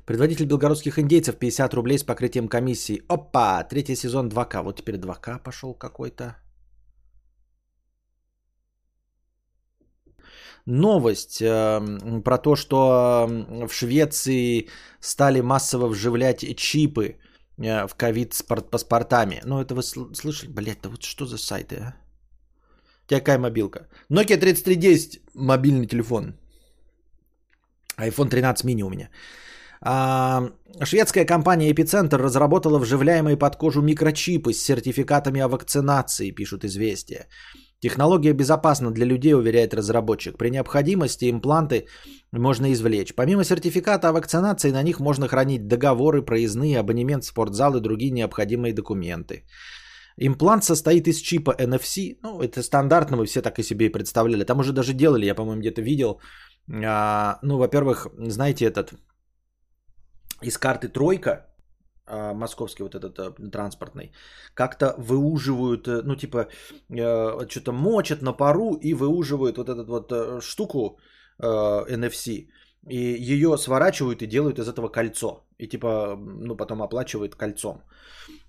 Предводитель 0.06 0.46
белгородских 0.46 0.98
индейцев 0.98 1.36
50 1.38 1.74
рублей 1.74 1.98
с 1.98 2.04
покрытием 2.04 2.48
комиссии. 2.48 3.02
Опа, 3.08 3.64
третий 3.64 3.96
сезон 3.96 4.28
2К. 4.28 4.62
Вот 4.62 4.76
теперь 4.76 4.96
2К 4.96 5.42
пошел 5.42 5.74
какой-то. 5.74 6.36
Новость 10.66 11.42
э, 11.42 12.22
про 12.24 12.38
то, 12.38 12.56
что 12.56 13.26
в 13.68 13.72
Швеции 13.72 14.68
стали 15.00 15.40
массово 15.40 15.88
вживлять 15.88 16.56
чипы 16.56 17.16
э, 17.58 17.86
в 17.86 17.94
ковид 17.94 18.34
с 18.34 18.42
паспортами. 18.42 19.40
Ну, 19.44 19.60
это 19.60 19.74
вы 19.74 19.82
слышали? 19.82 20.50
Блять, 20.50 20.80
да 20.82 20.88
вот 20.90 21.02
что 21.02 21.26
за 21.26 21.38
сайты, 21.38 21.76
а? 21.76 21.94
У 23.04 23.08
тебя 23.08 23.20
какая 23.20 23.38
мобилка? 23.38 23.88
Nokia 24.10 24.38
3310 24.38 25.20
мобильный 25.34 25.86
телефон. 25.86 26.34
iPhone 27.98 28.28
13 28.28 28.64
mini 28.64 28.82
у 28.82 28.90
меня. 28.90 29.10
А, 29.86 30.50
шведская 30.82 31.26
компания 31.26 31.70
Epicenter 31.70 32.16
разработала 32.16 32.78
вживляемые 32.78 33.36
под 33.36 33.56
кожу 33.56 33.82
микрочипы 33.82 34.54
с 34.54 34.62
сертификатами 34.62 35.40
о 35.40 35.48
вакцинации, 35.48 36.30
пишут 36.30 36.64
известия. 36.64 37.26
Технология 37.80 38.32
безопасна 38.32 38.90
для 38.90 39.04
людей, 39.04 39.34
уверяет 39.34 39.74
разработчик. 39.74 40.38
При 40.38 40.48
необходимости 40.48 41.30
импланты 41.30 41.86
можно 42.32 42.72
извлечь. 42.72 43.14
Помимо 43.14 43.44
сертификата 43.44 44.08
о 44.08 44.12
вакцинации, 44.12 44.72
на 44.72 44.82
них 44.82 45.00
можно 45.00 45.28
хранить 45.28 45.68
договоры, 45.68 46.22
проездные, 46.22 46.78
абонемент 46.78 47.24
в 47.24 47.26
спортзал 47.26 47.76
и 47.76 47.80
другие 47.80 48.10
необходимые 48.10 48.72
документы. 48.72 49.44
Имплант 50.16 50.64
состоит 50.64 51.08
из 51.08 51.18
чипа 51.18 51.54
NFC. 51.58 52.16
Ну, 52.22 52.40
это 52.40 52.62
стандартно, 52.62 53.18
мы 53.18 53.26
все 53.26 53.42
так 53.42 53.58
и 53.58 53.62
себе 53.62 53.86
и 53.86 53.92
представляли. 53.92 54.44
Там 54.44 54.60
уже 54.60 54.72
даже 54.72 54.94
делали, 54.94 55.26
я, 55.26 55.34
по-моему, 55.34 55.60
где-то 55.60 55.82
видел. 55.82 56.20
А, 56.72 57.38
ну, 57.42 57.58
во-первых, 57.58 58.06
знаете, 58.16 58.64
этот 58.64 58.94
из 60.42 60.58
карты 60.58 60.88
тройка, 60.88 61.46
а, 62.06 62.34
московский 62.34 62.82
вот 62.82 62.94
этот 62.94 63.18
а, 63.18 63.50
транспортный, 63.50 64.12
как-то 64.54 64.94
выуживают, 64.98 65.88
э, 65.88 66.02
ну 66.04 66.16
типа 66.16 66.48
э, 66.90 67.48
что-то 67.48 67.72
мочат 67.72 68.22
на 68.22 68.32
пару 68.32 68.74
и 68.74 68.94
выуживают 68.94 69.56
вот 69.56 69.68
эту 69.68 69.84
вот 69.84 70.12
э, 70.12 70.40
штуку 70.42 70.98
NFC. 71.40 72.48
И 72.88 73.32
ее 73.32 73.56
сворачивают 73.56 74.22
и 74.22 74.26
делают 74.26 74.58
из 74.58 74.68
этого 74.68 74.88
кольцо. 74.88 75.46
И 75.58 75.66
типа, 75.66 76.16
ну, 76.18 76.56
потом 76.56 76.82
оплачивают 76.82 77.34
кольцом. 77.34 77.82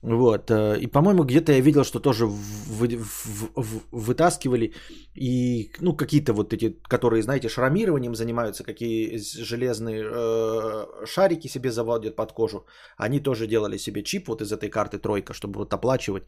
Вот. 0.02 0.52
Э, 0.52 0.78
и, 0.80 0.88
по-моему, 0.88 1.24
где-то 1.24 1.52
я 1.52 1.62
видел, 1.62 1.84
что 1.84 2.00
тоже 2.00 2.26
вы, 2.26 2.98
в, 2.98 3.50
в, 3.56 3.82
вытаскивали. 3.92 4.74
И, 5.16 5.72
ну, 5.82 5.96
какие-то 5.96 6.34
вот 6.34 6.54
эти, 6.54 6.78
которые, 6.90 7.24
знаете, 7.24 7.50
шрамированием 7.50 8.16
занимаются, 8.16 8.64
какие 8.64 9.18
железные 9.18 10.04
э, 10.04 11.06
шарики 11.06 11.48
себе 11.48 11.72
заводят 11.72 12.16
под 12.16 12.34
кожу. 12.34 12.66
Они 12.98 13.20
тоже 13.20 13.48
делали 13.48 13.78
себе 13.78 14.04
чип 14.04 14.28
вот 14.28 14.42
из 14.42 14.52
этой 14.52 14.70
карты 14.70 15.00
тройка, 15.00 15.34
чтобы 15.34 15.60
вот 15.60 15.74
оплачивать. 15.74 16.24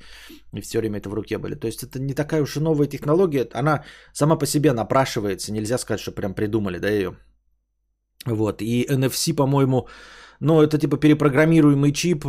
И 0.54 0.62
все 0.62 0.80
время 0.80 1.00
это 1.00 1.10
в 1.10 1.14
руке 1.14 1.38
были. 1.38 1.56
То 1.56 1.68
есть 1.68 1.84
это 1.84 2.00
не 2.00 2.14
такая 2.14 2.42
уж 2.42 2.56
и 2.56 2.60
новая 2.60 2.88
технология. 2.88 3.50
Она 3.54 3.84
сама 4.14 4.38
по 4.38 4.46
себе 4.46 4.74
напрашивается. 4.74 5.52
Нельзя 5.52 5.78
сказать, 5.78 6.02
что 6.02 6.12
прям 6.12 6.34
придумали, 6.34 6.80
да, 6.80 6.90
ее. 6.90 7.18
Вот. 8.26 8.62
И 8.62 8.86
NFC, 8.90 9.36
по-моему, 9.36 9.88
ну, 10.40 10.62
это 10.62 10.78
типа 10.78 10.98
перепрограммируемый 10.98 11.92
чип. 11.92 12.26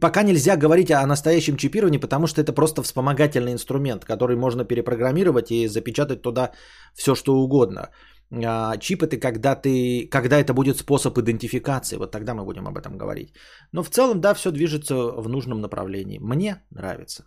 Пока 0.00 0.22
нельзя 0.22 0.56
говорить 0.56 0.90
о 0.90 1.06
настоящем 1.06 1.56
чипировании, 1.56 1.98
потому 1.98 2.26
что 2.26 2.40
это 2.40 2.52
просто 2.52 2.82
вспомогательный 2.82 3.52
инструмент, 3.52 4.04
который 4.04 4.36
можно 4.36 4.64
перепрограммировать 4.64 5.50
и 5.50 5.68
запечатать 5.68 6.22
туда 6.22 6.52
все, 6.94 7.14
что 7.14 7.36
угодно. 7.36 7.90
А, 8.32 8.76
чип 8.78 9.02
это 9.02 9.18
когда 9.18 9.54
ты, 9.54 10.08
когда 10.10 10.38
это 10.38 10.54
будет 10.54 10.78
способ 10.78 11.18
идентификации, 11.18 11.96
вот 11.96 12.12
тогда 12.12 12.34
мы 12.34 12.44
будем 12.44 12.66
об 12.66 12.78
этом 12.78 12.96
говорить. 12.96 13.34
Но 13.72 13.82
в 13.82 13.90
целом, 13.90 14.20
да, 14.20 14.34
все 14.34 14.50
движется 14.50 14.94
в 14.94 15.28
нужном 15.28 15.60
направлении. 15.60 16.18
Мне 16.18 16.62
нравится. 16.70 17.24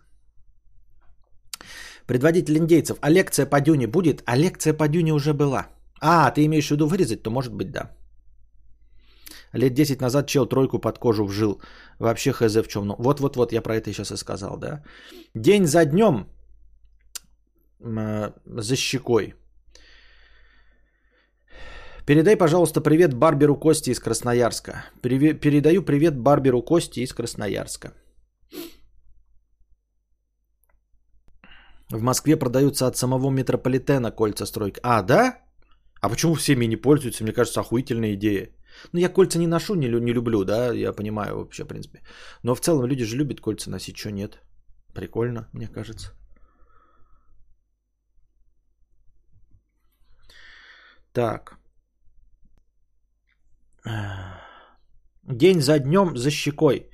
Предводитель 2.06 2.56
индейцев. 2.58 2.98
А 3.00 3.10
лекция 3.10 3.46
по 3.46 3.60
дюне 3.60 3.86
будет? 3.86 4.22
А 4.26 4.36
лекция 4.36 4.72
по 4.72 4.88
дюне 4.88 5.12
уже 5.12 5.32
была. 5.32 5.68
А, 6.00 6.30
ты 6.30 6.44
имеешь 6.44 6.68
в 6.68 6.70
виду 6.70 6.86
вырезать, 6.86 7.22
то 7.22 7.30
может 7.30 7.54
быть 7.54 7.70
да. 7.70 7.90
Лет 9.52 9.74
10 9.74 10.00
назад 10.00 10.26
чел 10.26 10.46
тройку 10.46 10.78
под 10.78 10.98
кожу 10.98 11.24
вжил. 11.24 11.60
Вообще 11.98 12.32
хз 12.32 12.56
в 12.56 12.68
чем. 12.68 12.86
Ну, 12.86 12.96
вот-вот-вот, 12.98 13.52
я 13.52 13.62
про 13.62 13.76
это 13.76 13.92
сейчас 13.92 14.12
и 14.12 14.16
сказал, 14.16 14.56
да. 14.58 14.82
День 15.34 15.66
за 15.66 15.84
днем 15.84 16.26
э, 17.80 18.32
за 18.46 18.76
щекой. 18.76 19.34
Передай, 22.06 22.36
пожалуйста, 22.36 22.80
привет 22.80 23.14
Барберу 23.14 23.56
Кости 23.56 23.90
из 23.90 24.00
Красноярска. 24.00 24.84
Приве- 25.02 25.34
передаю 25.34 25.82
привет 25.82 26.18
Барберу 26.18 26.62
Кости 26.62 27.00
из 27.00 27.12
Красноярска. 27.12 27.92
В 31.90 32.02
Москве 32.02 32.36
продаются 32.36 32.86
от 32.86 32.96
самого 32.96 33.30
метрополитена 33.30 34.10
кольца 34.10 34.46
стройки. 34.46 34.80
А, 34.82 35.02
да? 35.02 35.47
А 36.00 36.08
почему 36.08 36.34
все 36.34 36.52
ими 36.52 36.66
не 36.66 36.76
пользуются? 36.76 37.24
Мне 37.24 37.32
кажется, 37.32 37.60
охуительная 37.60 38.14
идея. 38.14 38.50
Ну, 38.92 39.00
я 39.00 39.08
кольца 39.08 39.38
не 39.38 39.46
ношу, 39.46 39.74
не, 39.74 39.88
лю- 39.88 40.00
не 40.00 40.12
люблю, 40.12 40.44
да, 40.44 40.72
я 40.72 40.92
понимаю 40.92 41.36
вообще, 41.36 41.64
в 41.64 41.68
принципе. 41.68 42.00
Но 42.42 42.54
в 42.54 42.60
целом 42.60 42.86
люди 42.86 43.04
же 43.04 43.16
любят 43.16 43.40
кольца 43.40 43.70
носить, 43.70 43.96
что 43.96 44.10
нет? 44.10 44.40
Прикольно, 44.94 45.48
мне 45.52 45.68
кажется. 45.68 46.12
Так. 51.12 51.58
День 55.24 55.60
за 55.60 55.78
днем 55.78 56.16
за 56.16 56.30
щекой 56.30 56.90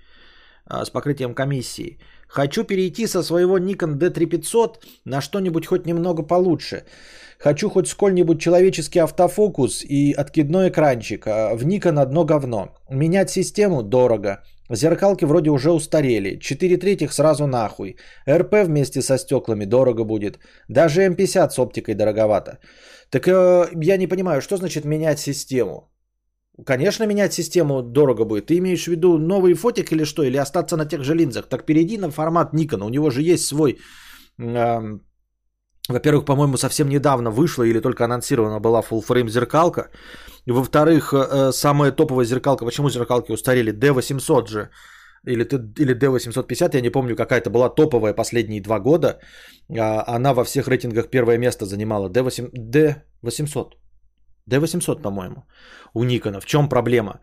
а, 0.66 0.84
с 0.84 0.90
покрытием 0.90 1.34
комиссии. 1.34 1.98
Хочу 2.34 2.64
перейти 2.64 3.06
со 3.06 3.22
своего 3.22 3.58
Nikon 3.58 3.96
D3500 3.96 4.78
на 5.04 5.20
что-нибудь 5.20 5.66
хоть 5.66 5.86
немного 5.86 6.24
получше. 6.24 6.82
Хочу 7.38 7.70
хоть 7.70 7.86
сколь-нибудь 7.86 8.40
человеческий 8.40 9.02
автофокус 9.02 9.84
и 9.84 10.12
откидной 10.12 10.68
экранчик. 10.68 11.26
А 11.26 11.54
в 11.54 11.62
Nikon 11.64 12.00
одно 12.00 12.24
говно. 12.24 12.68
Менять 12.90 13.30
систему 13.30 13.82
дорого. 13.82 14.42
Зеркалки 14.68 15.24
вроде 15.24 15.50
уже 15.50 15.70
устарели. 15.70 16.40
4 16.40 16.76
третьих 16.76 17.12
сразу 17.12 17.46
нахуй. 17.46 17.96
РП 18.28 18.64
вместе 18.64 19.00
со 19.00 19.16
стеклами 19.16 19.64
дорого 19.64 20.04
будет. 20.04 20.40
Даже 20.68 21.06
М50 21.06 21.50
с 21.50 21.58
оптикой 21.60 21.94
дороговато. 21.94 22.58
Так 23.10 23.28
э, 23.28 23.68
я 23.80 23.96
не 23.96 24.08
понимаю, 24.08 24.40
что 24.40 24.56
значит 24.56 24.84
менять 24.84 25.20
систему? 25.20 25.93
Конечно, 26.66 27.06
менять 27.06 27.32
систему 27.32 27.82
дорого 27.82 28.24
будет. 28.24 28.46
Ты 28.46 28.58
имеешь 28.58 28.84
в 28.84 28.88
виду 28.88 29.18
новый 29.18 29.54
фотик 29.54 29.92
или 29.92 30.04
что? 30.04 30.22
Или 30.22 30.36
остаться 30.36 30.76
на 30.76 30.86
тех 30.86 31.02
же 31.02 31.14
линзах? 31.14 31.48
Так 31.48 31.66
перейди 31.66 31.98
на 31.98 32.10
формат 32.10 32.54
Nikon. 32.54 32.84
У 32.84 32.88
него 32.88 33.10
же 33.10 33.22
есть 33.22 33.46
свой... 33.46 33.78
эм, 34.38 35.00
во-первых, 35.88 36.24
по-моему, 36.24 36.56
совсем 36.56 36.88
недавно 36.88 37.30
вышла 37.30 37.64
или 37.64 37.80
только 37.80 38.04
анонсирована 38.04 38.60
была 38.60 38.82
full 38.82 39.02
frame 39.02 39.28
зеркалка. 39.28 39.90
Во-вторых, 40.46 41.12
э, 41.12 41.52
самая 41.52 41.90
топовая 41.90 42.24
зеркалка, 42.24 42.64
почему 42.64 42.88
зеркалки 42.88 43.32
устарели? 43.32 43.72
D800 43.72 44.48
же. 44.48 44.70
Или, 45.26 45.44
или 45.78 45.94
D850, 45.94 46.76
я 46.76 46.80
не 46.80 46.90
помню, 46.90 47.16
какая-то 47.16 47.50
была 47.50 47.68
топовая 47.68 48.14
последние 48.14 48.62
два 48.62 48.78
года. 48.78 49.18
А, 49.78 50.04
Она 50.16 50.34
во 50.34 50.44
всех 50.44 50.68
рейтингах 50.68 51.10
первое 51.10 51.38
место 51.38 51.66
занимала. 51.66 52.08
D8, 52.08 52.50
D800. 52.54 53.83
D800, 54.50 55.02
по-моему, 55.02 55.44
у 55.94 56.04
Никона. 56.04 56.40
В 56.40 56.46
чем 56.46 56.68
проблема? 56.68 57.20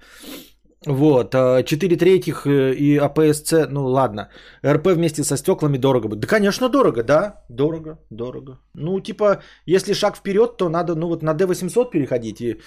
Вот, 0.88 1.36
а, 1.36 1.64
4 1.64 1.96
третьих 1.96 2.48
э, 2.48 2.74
и 2.74 2.98
APS-C, 2.98 3.68
ну 3.70 3.86
ладно, 3.86 4.30
РП 4.66 4.88
вместе 4.88 5.24
со 5.24 5.38
стеклами 5.38 5.78
дорого 5.78 6.08
будет. 6.08 6.22
Да, 6.22 6.28
конечно, 6.28 6.70
дорого, 6.70 7.04
да, 7.04 7.46
дорого, 7.50 8.00
дорого. 8.10 8.58
Ну, 8.74 9.00
типа, 9.00 9.44
если 9.68 9.94
шаг 9.94 10.18
вперед, 10.18 10.58
то 10.58 10.70
надо, 10.70 10.96
ну 10.96 11.08
вот 11.08 11.22
на 11.22 11.36
D800 11.36 11.92
переходить, 11.92 12.42
и, 12.42 12.62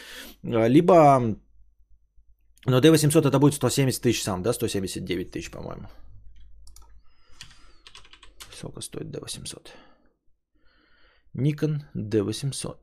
а, 0.45 0.69
либо, 0.69 1.37
но 2.67 2.81
D800 2.81 3.27
это 3.27 3.39
будет 3.41 3.55
170 3.55 4.01
тысяч 4.01 4.23
сам, 4.23 4.43
да, 4.43 4.53
179 4.53 5.33
тысяч, 5.33 5.51
по-моему. 5.51 5.89
Сколько 8.57 8.81
стоит 8.81 9.07
D800? 9.07 9.71
Nikon 11.37 11.81
D800. 11.97 12.77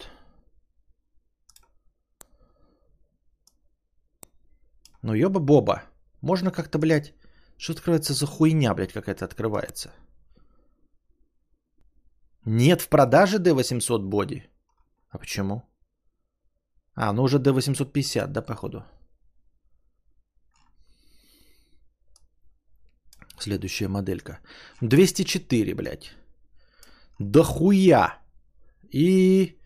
Ну 5.02 5.14
ёба-боба. 5.14 5.84
Можно 6.22 6.52
как-то, 6.52 6.78
блядь, 6.78 7.14
что 7.58 7.74
открывается 7.74 8.14
за 8.14 8.26
хуйня, 8.26 8.74
блядь, 8.74 8.94
какая-то 8.94 9.26
открывается? 9.26 9.92
Нет 12.46 12.82
в 12.82 12.90
продаже 12.90 13.38
D800 13.38 14.00
боди. 14.00 14.50
А 15.10 15.18
почему? 15.18 15.64
А, 16.96 17.14
ну 17.14 17.24
уже 17.24 17.38
D850, 17.38 18.28
да, 18.28 18.42
походу. 18.42 18.84
Следующая 23.40 23.88
моделька. 23.88 24.40
204, 24.82 25.74
блядь. 25.74 26.16
Да 27.20 27.44
хуя. 27.44 28.20
И... 28.94 29.58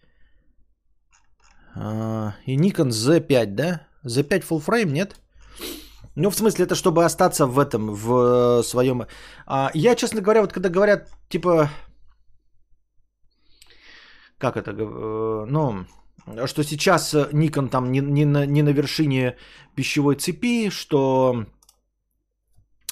а, 1.76 2.36
и 2.46 2.58
Nikon 2.58 2.90
Z5, 2.90 3.46
да? 3.56 3.88
Z5 4.06 4.44
full 4.44 4.66
frame, 4.66 4.92
нет? 4.92 5.16
Ну, 6.16 6.30
в 6.30 6.36
смысле, 6.36 6.66
это 6.66 6.76
чтобы 6.76 7.04
остаться 7.04 7.46
в 7.46 7.60
этом, 7.60 7.94
в 7.94 8.64
своем... 8.64 9.06
А, 9.46 9.70
я, 9.74 9.96
честно 9.96 10.22
говоря, 10.22 10.42
вот 10.42 10.54
когда 10.54 10.70
говорят, 10.70 11.10
типа... 11.30 11.70
Как 14.38 14.56
это? 14.58 14.72
э, 14.72 15.46
Ну, 15.50 15.86
что 16.46 16.64
сейчас 16.64 17.14
э, 17.14 17.30
Nikon 17.34 17.70
там 17.70 17.92
не, 17.92 18.00
не, 18.00 18.26
на, 18.26 18.46
не 18.46 18.64
на 18.64 18.70
вершине 18.70 19.36
пищевой 19.76 20.16
цепи, 20.16 20.70
что, 20.70 21.46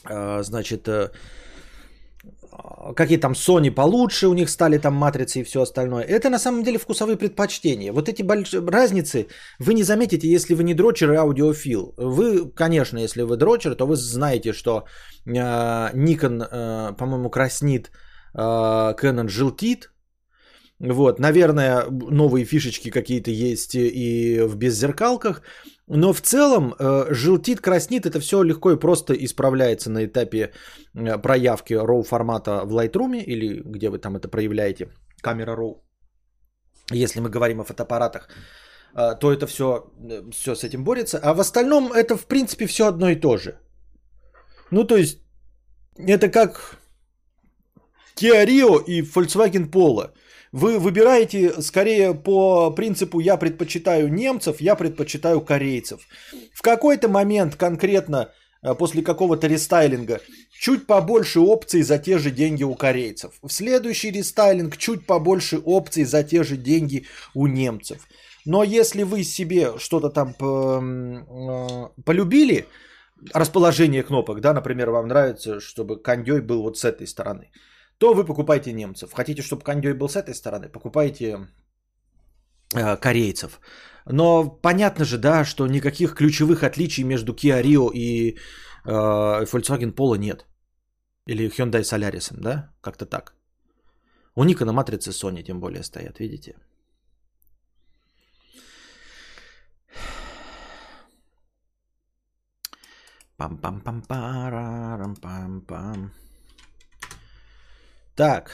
э, 0.10 0.44
значит, 0.44 0.88
э, 0.88 1.12
какие 2.96 3.18
там 3.18 3.34
Sony 3.34 3.72
получше, 3.72 4.28
у 4.28 4.34
них 4.34 4.50
стали 4.50 4.78
там 4.78 4.94
матрицы 4.94 5.39
и 5.39 5.44
все 5.44 5.62
остальное. 5.62 6.04
Это 6.04 6.30
на 6.30 6.39
самом 6.39 6.63
деле 6.63 6.78
вкусовые 6.78 7.18
предпочтения. 7.18 7.94
Вот 7.94 8.10
эти 8.10 8.24
большие 8.24 8.62
разницы 8.62 9.28
вы 9.60 9.74
не 9.74 9.84
заметите, 9.84 10.28
если 10.28 10.56
вы 10.56 10.63
не 10.63 10.74
дрочер 10.74 11.12
и 11.12 11.16
аудиофил. 11.16 11.94
Вы, 11.98 12.52
конечно, 12.56 13.00
если 13.00 13.24
вы 13.24 13.38
дрочер, 13.38 13.76
то 13.76 13.86
вы 13.86 13.96
знаете, 13.96 14.54
что 14.54 14.84
э, 15.26 15.32
Nikon, 15.32 16.44
э, 16.44 16.96
по-моему, 16.98 17.30
краснит, 17.30 17.92
э, 18.34 18.39
Canon 18.39 19.28
желтит. 19.28 19.89
Вот, 20.80 21.20
наверное, 21.20 21.86
новые 21.89 22.46
фишечки 22.46 22.89
какие-то 22.89 23.32
есть 23.32 23.76
и 23.76 24.42
в 24.42 24.58
беззеркалках. 24.58 25.42
Но 25.88 26.13
в 26.13 26.22
целом 26.22 26.74
э, 26.80 27.13
желтит, 27.13 27.60
краснит, 27.62 28.06
это 28.06 28.19
все 28.19 28.43
легко 28.43 28.72
и 28.72 28.80
просто 28.80 29.13
исправляется 29.13 29.89
на 29.89 30.06
этапе 30.06 30.52
э, 30.96 31.17
проявки 31.22 31.74
RAW 31.74 32.04
формата 32.04 32.63
в 32.65 32.74
Lightroom 32.74 33.17
или 33.17 33.62
где 33.65 33.89
вы 33.89 34.00
там 34.00 34.15
это 34.15 34.30
проявляете, 34.30 34.88
камера 35.22 35.56
RAW. 35.56 35.82
Если 36.91 37.19
мы 37.19 37.30
говорим 37.30 37.60
о 37.60 37.65
фотоаппаратах, 37.65 38.30
э, 38.96 39.15
то 39.19 39.32
это 39.34 39.46
все, 39.46 39.91
все 40.32 40.56
с 40.56 40.63
этим 40.63 40.84
борется. 40.84 41.19
А 41.22 41.34
в 41.34 41.39
остальном 41.39 41.91
это 41.91 42.15
в 42.15 42.28
принципе 42.28 42.65
все 42.65 42.88
одно 42.88 43.10
и 43.10 43.19
то 43.19 43.38
же. 43.38 43.60
Ну 44.72 44.86
то 44.86 44.96
есть 44.96 45.19
это 45.98 46.30
как 46.30 46.78
Kia 48.15 48.46
Rio 48.46 48.84
и 48.86 49.02
Volkswagen 49.02 49.69
Polo. 49.69 50.12
Вы 50.54 50.78
выбираете 50.78 51.62
скорее 51.63 52.13
по 52.13 52.70
принципу 52.70 53.20
«я 53.20 53.38
предпочитаю 53.38 54.13
немцев», 54.13 54.62
«я 54.62 54.76
предпочитаю 54.76 55.42
корейцев». 55.42 56.02
В 56.54 56.62
какой-то 56.62 57.10
момент 57.10 57.56
конкретно 57.56 58.30
э, 58.62 58.76
после 58.76 59.02
какого-то 59.02 59.48
рестайлинга 59.48 60.22
чуть 60.52 60.86
побольше 60.86 61.39
опций 61.39 61.82
за 61.82 61.98
те 61.98 62.20
же 62.20 62.30
деньги 62.30 62.63
у 62.63 62.76
корейцев. 62.76 63.32
В 63.42 63.50
следующий 63.50 64.12
рестайлинг 64.12 64.78
чуть 64.78 65.08
побольше 65.08 65.58
опций 65.58 66.04
за 66.04 66.24
те 66.24 66.44
же 66.44 66.56
деньги 66.56 67.08
у 67.34 67.48
немцев. 67.48 68.08
Но 68.46 68.63
если 68.63 69.02
вы 69.02 69.24
себе 69.24 69.80
что-то 69.80 70.12
там 70.12 70.36
э, 70.39 71.88
полюбили, 72.06 72.68
расположение 73.34 74.04
кнопок, 74.04 74.39
да, 74.39 74.54
например, 74.54 74.92
вам 74.92 75.08
нравится, 75.08 75.60
чтобы 75.60 76.00
кондей 76.00 76.42
был 76.42 76.62
вот 76.62 76.78
с 76.78 76.86
этой 76.86 77.08
стороны, 77.08 77.50
то 78.04 78.13
вы 78.13 78.26
покупаете 78.26 78.74
немцев. 78.74 79.13
Хотите, 79.13 79.42
чтобы 79.42 79.63
кондей 79.63 79.94
был 79.94 80.10
с 80.10 80.18
этой 80.18 80.36
стороны, 80.36 80.68
покупайте 80.68 81.48
э, 82.76 82.98
корейцев. 82.98 83.62
Но 84.06 84.60
понятно 84.62 85.06
же, 85.06 85.18
да, 85.18 85.46
что 85.46 85.68
никаких 85.68 86.13
ключевых 86.13 86.63
отличий 86.63 87.06
между 87.06 87.34
Kia 87.34 87.63
Rio 87.63 87.89
и 87.94 88.38
э, 88.86 89.46
Volkswagen 89.46 89.94
Polo 89.96 90.18
нет. 90.18 90.46
Или 91.28 91.50
Hyundai 91.50 91.84
Solaris, 91.84 92.34
да? 92.38 92.74
Как-то 92.82 93.06
так. 93.06 93.36
У 94.36 94.44
Ника 94.44 94.66
на 94.66 94.74
матрице 94.74 95.12
Sony 95.12 95.44
тем 95.44 95.62
более 95.62 95.84
стоят, 95.84 96.20
видите? 96.20 96.56
Пам-пам-пам-парам-пам-пам. 103.38 106.23
Так. 108.15 108.52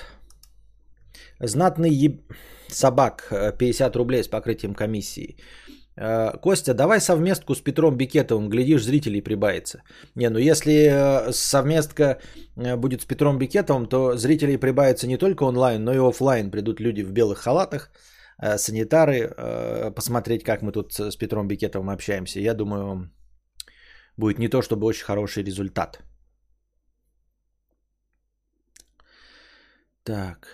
Знатный 1.40 1.92
еб... 1.92 2.34
собак 2.70 3.28
э, 3.32 3.58
50 3.58 3.96
рублей 3.96 4.24
с 4.24 4.28
покрытием 4.28 4.74
комиссии. 4.74 5.38
Э, 5.98 6.38
Костя, 6.42 6.74
давай 6.74 7.02
совместку 7.02 7.56
с 7.56 7.62
Петром 7.62 7.98
Бикетовым, 7.98 8.50
глядишь, 8.50 8.84
зрителей 8.84 9.22
прибавится. 9.22 9.84
Не, 10.16 10.30
ну 10.30 10.40
если 10.40 10.72
э, 10.72 11.32
совместка 11.34 12.20
э, 12.56 12.78
будет 12.78 13.02
с 13.02 13.06
Петром 13.06 13.38
Бикетовым, 13.38 13.88
то 13.88 14.18
зрителей 14.18 14.58
прибавится 14.58 15.08
не 15.08 15.18
только 15.18 15.44
онлайн, 15.44 15.84
но 15.84 15.94
и 15.94 16.10
офлайн. 16.10 16.52
Придут 16.52 16.80
люди 16.80 17.04
в 17.04 17.12
белых 17.12 17.40
халатах, 17.40 17.92
э, 18.42 18.58
санитары, 18.58 19.34
э, 19.38 19.92
посмотреть, 19.96 20.44
как 20.44 20.62
мы 20.62 20.72
тут 20.72 20.94
с 20.94 21.18
Петром 21.18 21.48
Бикетовым 21.48 21.90
общаемся, 21.90 22.40
я 22.40 22.54
думаю, 22.54 23.12
будет 24.18 24.40
не 24.40 24.48
то 24.48 24.62
чтобы 24.62 24.88
очень 24.88 25.06
хороший 25.06 25.44
результат. 25.44 26.00
Так. 30.10 30.48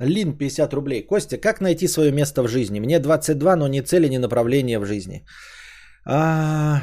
Лин 0.00 0.38
50 0.38 0.72
рублей. 0.72 1.06
Костя, 1.06 1.36
как 1.36 1.60
найти 1.60 1.88
свое 1.88 2.10
место 2.10 2.42
в 2.42 2.48
жизни? 2.48 2.80
Мне 2.80 2.98
22, 2.98 3.56
но 3.56 3.68
ни 3.68 3.80
цели, 3.80 4.08
ни 4.08 4.18
направления 4.18 4.78
в 4.78 4.86
жизни. 4.86 5.26
А, 6.06 6.82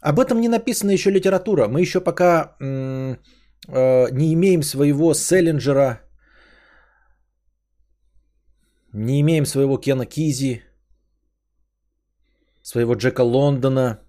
об 0.00 0.18
этом 0.18 0.40
не 0.40 0.48
написана 0.48 0.92
еще 0.92 1.10
литература. 1.10 1.68
Мы 1.68 1.82
еще 1.82 2.00
пока 2.00 2.56
м- 2.58 3.18
э, 3.68 4.10
не 4.12 4.32
имеем 4.32 4.62
своего 4.62 5.12
Селлинджера, 5.12 6.00
не 8.94 9.20
имеем 9.20 9.46
своего 9.46 9.76
Кена 9.76 10.06
Кизи, 10.06 10.62
своего 12.62 12.94
Джека 12.94 13.20
Лондона 13.20 14.03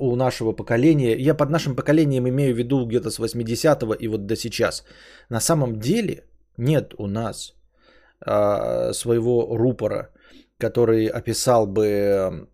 у 0.00 0.16
нашего 0.16 0.52
поколения. 0.52 1.16
Я 1.16 1.34
под 1.34 1.50
нашим 1.50 1.76
поколением 1.76 2.28
имею 2.28 2.54
в 2.54 2.58
виду 2.58 2.86
где-то 2.86 3.10
с 3.10 3.18
80-го 3.18 3.94
и 3.94 4.08
вот 4.08 4.26
до 4.26 4.36
сейчас. 4.36 4.84
На 5.30 5.40
самом 5.40 5.78
деле 5.80 6.24
нет 6.56 6.94
у 6.98 7.06
нас 7.06 7.54
а, 8.20 8.92
своего 8.92 9.56
рупора, 9.56 10.10
который 10.58 11.06
описал 11.06 11.66
бы 11.66 12.48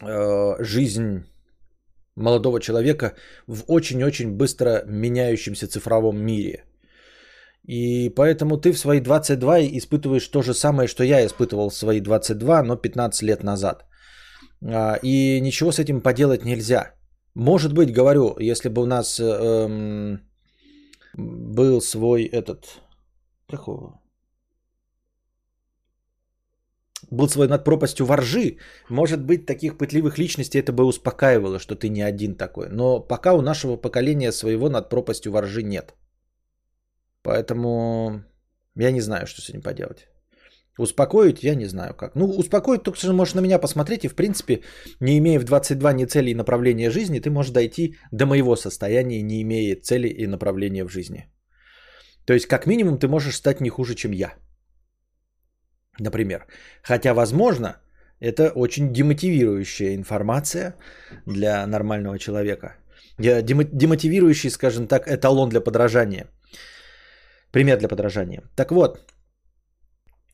а, 0.00 0.56
жизнь 0.58 1.24
молодого 2.16 2.60
человека 2.60 3.14
в 3.46 3.64
очень-очень 3.68 4.36
быстро 4.36 4.82
меняющемся 4.86 5.68
цифровом 5.68 6.18
мире. 6.18 6.64
И 7.68 8.10
поэтому 8.10 8.56
ты 8.56 8.72
в 8.72 8.78
свои 8.78 9.00
22 9.00 9.60
испытываешь 9.78 10.28
то 10.28 10.42
же 10.42 10.54
самое, 10.54 10.88
что 10.88 11.04
я 11.04 11.24
испытывал 11.24 11.68
в 11.70 11.74
свои 11.74 12.00
22, 12.00 12.62
но 12.62 12.76
15 12.76 13.22
лет 13.22 13.42
назад. 13.42 13.84
А, 14.62 14.98
и 15.02 15.40
ничего 15.40 15.72
с 15.72 15.78
этим 15.78 16.00
поделать 16.00 16.44
нельзя. 16.44 16.94
Может 17.34 17.72
быть, 17.72 17.92
говорю, 17.92 18.36
если 18.38 18.68
бы 18.68 18.82
у 18.82 18.86
нас 18.86 19.20
эм, 19.20 20.20
был 21.14 21.80
свой 21.80 22.24
этот... 22.24 22.80
Какого? 23.48 24.00
был 27.10 27.28
свой 27.28 27.48
над 27.48 27.64
пропастью 27.64 28.06
воржи, 28.06 28.58
может 28.88 29.24
быть, 29.24 29.46
таких 29.46 29.78
пытливых 29.78 30.18
личностей 30.18 30.58
это 30.58 30.72
бы 30.72 30.84
успокаивало, 30.84 31.58
что 31.58 31.74
ты 31.74 31.88
не 31.88 32.02
один 32.02 32.34
такой. 32.34 32.68
Но 32.68 33.00
пока 33.00 33.34
у 33.34 33.40
нашего 33.40 33.76
поколения 33.76 34.32
своего 34.32 34.68
над 34.68 34.88
пропастью 34.88 35.32
воржи 35.32 35.62
нет. 35.62 35.94
Поэтому 37.22 38.24
я 38.76 38.90
не 38.90 39.00
знаю, 39.00 39.26
что 39.26 39.40
с 39.42 39.48
этим 39.48 39.62
поделать. 39.62 40.08
Успокоить 40.78 41.42
я 41.42 41.54
не 41.54 41.66
знаю 41.66 41.94
как. 41.94 42.14
Ну, 42.14 42.26
успокоить 42.26 42.82
только 42.82 42.98
что 42.98 43.12
можешь 43.12 43.34
на 43.34 43.40
меня 43.40 43.58
посмотреть, 43.58 44.04
и 44.04 44.08
в 44.08 44.14
принципе, 44.14 44.62
не 45.00 45.18
имея 45.18 45.40
в 45.40 45.44
22 45.44 45.92
ни 45.92 46.04
цели 46.06 46.30
и 46.30 46.34
направления 46.34 46.90
жизни, 46.90 47.20
ты 47.20 47.30
можешь 47.30 47.52
дойти 47.52 47.96
до 48.12 48.26
моего 48.26 48.56
состояния, 48.56 49.22
не 49.22 49.42
имея 49.42 49.76
цели 49.82 50.08
и 50.08 50.26
направления 50.26 50.84
в 50.84 50.88
жизни. 50.88 51.26
То 52.24 52.32
есть, 52.32 52.46
как 52.46 52.66
минимум, 52.66 52.98
ты 52.98 53.08
можешь 53.08 53.34
стать 53.34 53.60
не 53.60 53.70
хуже, 53.70 53.94
чем 53.94 54.12
я. 54.12 54.34
Например. 55.98 56.46
Хотя, 56.82 57.12
возможно, 57.12 57.80
это 58.20 58.52
очень 58.54 58.92
демотивирующая 58.92 59.96
информация 59.96 60.76
для 61.26 61.66
нормального 61.66 62.18
человека. 62.18 62.76
Демотивирующий, 63.18 64.50
скажем 64.50 64.86
так, 64.86 65.08
эталон 65.08 65.48
для 65.48 65.60
подражания. 65.60 66.26
Пример 67.50 67.78
для 67.78 67.88
подражания. 67.88 68.42
Так 68.56 68.70
вот, 68.70 69.00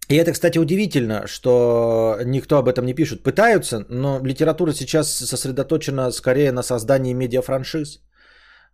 и 0.09 0.17
это, 0.17 0.33
кстати, 0.33 0.59
удивительно, 0.59 1.27
что 1.27 2.19
никто 2.25 2.59
об 2.59 2.69
этом 2.69 2.85
не 2.85 2.95
пишет. 2.95 3.23
Пытаются, 3.23 3.87
но 3.89 4.21
литература 4.23 4.73
сейчас 4.73 5.11
сосредоточена 5.13 6.11
скорее 6.13 6.53
на 6.53 6.63
создании 6.63 7.15
медиафраншиз. 7.15 8.01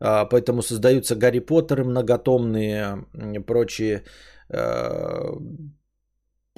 А, 0.01 0.25
поэтому 0.25 0.63
создаются 0.63 1.15
Гарри 1.15 1.41
Поттеры 1.41 1.85
многотомные, 1.85 3.05
прочие 3.47 4.03
э, 4.49 5.37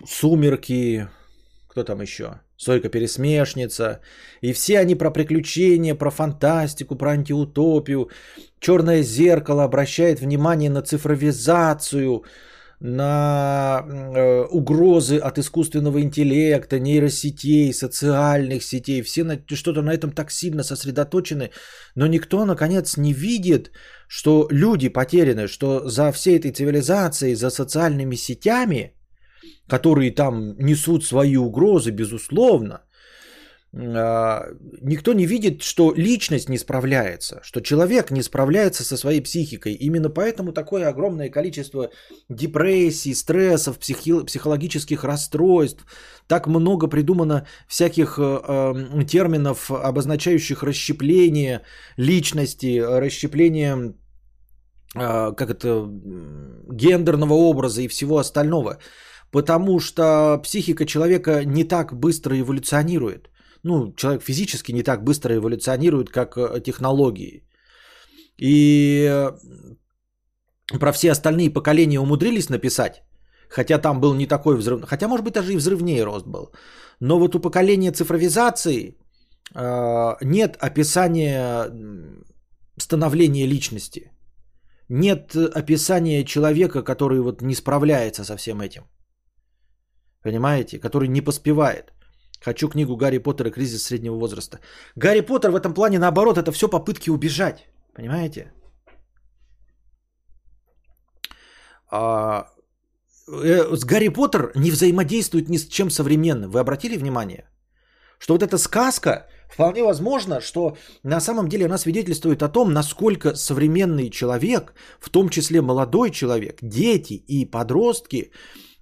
Сумерки, 0.07 1.09
кто 1.69 1.85
там 1.85 2.01
еще? 2.03 2.25
Сойка 2.57 2.89
Пересмешница. 2.89 4.01
И 4.43 4.53
все 4.53 4.79
они 4.79 4.95
про 4.95 5.11
приключения, 5.11 5.95
про 5.95 6.11
фантастику, 6.11 6.97
про 6.97 7.13
антиутопию. 7.13 8.11
Черное 8.61 9.03
зеркало 9.03 9.65
обращает 9.65 10.21
внимание 10.21 10.71
на 10.71 10.83
цифровизацию, 10.83 12.25
на 12.85 13.85
э, 13.87 14.45
угрозы 14.51 15.19
от 15.19 15.39
искусственного 15.39 16.01
интеллекта, 16.03 16.81
нейросетей, 16.81 17.73
социальных 17.73 18.63
сетей. 18.65 19.03
Все 19.03 19.25
на, 19.25 19.39
что-то 19.55 19.83
на 19.83 19.95
этом 19.95 20.11
так 20.11 20.31
сильно 20.31 20.65
сосредоточены, 20.65 21.51
но 21.95 22.07
никто, 22.07 22.45
наконец, 22.45 22.97
не 22.97 23.13
видит, 23.13 23.71
что 24.09 24.49
люди 24.51 24.89
потеряны, 24.89 25.49
что 25.49 25.89
за 25.89 26.13
всей 26.13 26.39
этой 26.39 26.51
цивилизацией, 26.51 27.35
за 27.35 27.51
социальными 27.51 28.17
сетями– 28.17 28.93
которые 29.69 30.11
там 30.11 30.55
несут 30.59 31.05
свои 31.05 31.37
угрозы, 31.37 31.91
безусловно, 31.91 32.83
никто 33.75 35.15
не 35.15 35.27
видит, 35.27 35.63
что 35.63 35.95
личность 35.97 36.49
не 36.51 36.59
справляется, 36.59 37.41
что 37.43 37.61
человек 37.63 38.11
не 38.11 38.23
справляется 38.23 38.85
со 38.85 38.99
своей 38.99 39.23
психикой. 39.23 39.73
Именно 39.73 40.11
поэтому 40.11 40.53
такое 40.53 40.89
огромное 40.89 41.31
количество 41.31 41.91
депрессий, 42.29 43.15
стрессов, 43.15 43.79
психи- 43.79 44.27
психологических 44.27 45.05
расстройств, 45.05 45.87
так 46.27 46.47
много 46.47 46.87
придумано 46.87 47.47
всяких 47.67 48.19
э, 48.19 48.23
э, 48.23 49.05
терминов, 49.05 49.71
обозначающих 49.71 50.63
расщепление 50.63 51.63
личности, 51.97 52.79
расщепление 52.79 53.95
э, 54.95 55.33
как 55.33 55.51
это, 55.51 55.89
гендерного 56.71 57.35
образа 57.35 57.81
и 57.81 57.89
всего 57.89 58.19
остального. 58.19 58.79
Потому 59.31 59.81
что 59.81 60.39
психика 60.43 60.85
человека 60.85 61.43
не 61.47 61.65
так 61.65 61.95
быстро 61.95 62.39
эволюционирует. 62.39 63.32
Ну, 63.65 63.95
человек 63.97 64.23
физически 64.23 64.73
не 64.73 64.83
так 64.83 65.05
быстро 65.05 65.35
эволюционирует, 65.35 66.11
как 66.11 66.37
э, 66.37 66.61
технологии. 66.61 67.47
И 68.39 69.07
э, 69.09 69.33
про 70.81 70.93
все 70.93 71.13
остальные 71.13 71.53
поколения 71.53 72.01
умудрились 72.01 72.49
написать, 72.49 73.03
хотя 73.49 73.79
там 73.79 74.01
был 74.01 74.15
не 74.15 74.27
такой 74.27 74.57
взрыв, 74.57 74.83
хотя, 74.87 75.09
может 75.09 75.25
быть, 75.25 75.35
даже 75.35 75.53
и 75.53 75.57
взрывнее 75.57 76.05
рост 76.05 76.27
был. 76.27 76.53
Но 77.01 77.19
вот 77.19 77.35
у 77.35 77.41
поколения 77.41 77.93
цифровизации 77.93 78.97
э, 79.55 80.17
нет 80.23 80.57
описания 80.57 81.71
становления 82.79 83.47
личности. 83.47 84.11
Нет 84.89 85.37
описания 85.37 86.25
человека, 86.25 86.83
который 86.83 87.21
вот 87.21 87.43
не 87.43 87.55
справляется 87.55 88.25
со 88.25 88.37
всем 88.37 88.61
этим. 88.61 88.83
Понимаете? 90.23 90.79
Который 90.79 91.09
не 91.09 91.21
поспевает. 91.21 91.93
Хочу 92.45 92.69
книгу 92.69 92.97
Гарри 92.97 93.19
Поттер 93.19 93.47
и 93.47 93.51
кризис 93.51 93.83
среднего 93.85 94.17
возраста. 94.17 94.59
Гарри 94.97 95.21
Поттер 95.21 95.51
в 95.51 95.57
этом 95.57 95.75
плане 95.75 95.99
наоборот, 95.99 96.39
это 96.39 96.53
все 96.53 96.69
попытки 96.69 97.11
убежать. 97.11 97.67
Понимаете? 97.95 98.53
А, 101.91 102.49
э, 103.29 103.77
с 103.77 103.85
Гарри 103.85 104.09
Поттер 104.09 104.53
не 104.57 104.71
взаимодействует 104.71 105.49
ни 105.49 105.59
с 105.59 105.69
чем 105.69 105.91
современным. 105.91 106.51
Вы 106.51 106.61
обратили 106.61 106.97
внимание? 106.97 107.49
Что 108.19 108.35
вот 108.35 108.43
эта 108.43 108.59
сказка, 108.59 109.27
вполне 109.49 109.83
возможно, 109.83 110.41
что 110.41 110.77
на 111.05 111.21
самом 111.21 111.49
деле 111.49 111.67
она 111.67 111.79
свидетельствует 111.79 112.43
о 112.43 112.49
том, 112.49 112.73
насколько 112.73 113.35
современный 113.35 114.11
человек, 114.11 114.75
в 115.01 115.11
том 115.11 115.29
числе 115.29 115.61
молодой 115.61 116.11
человек, 116.11 116.59
дети 116.63 117.15
и 117.15 117.51
подростки, 117.51 118.31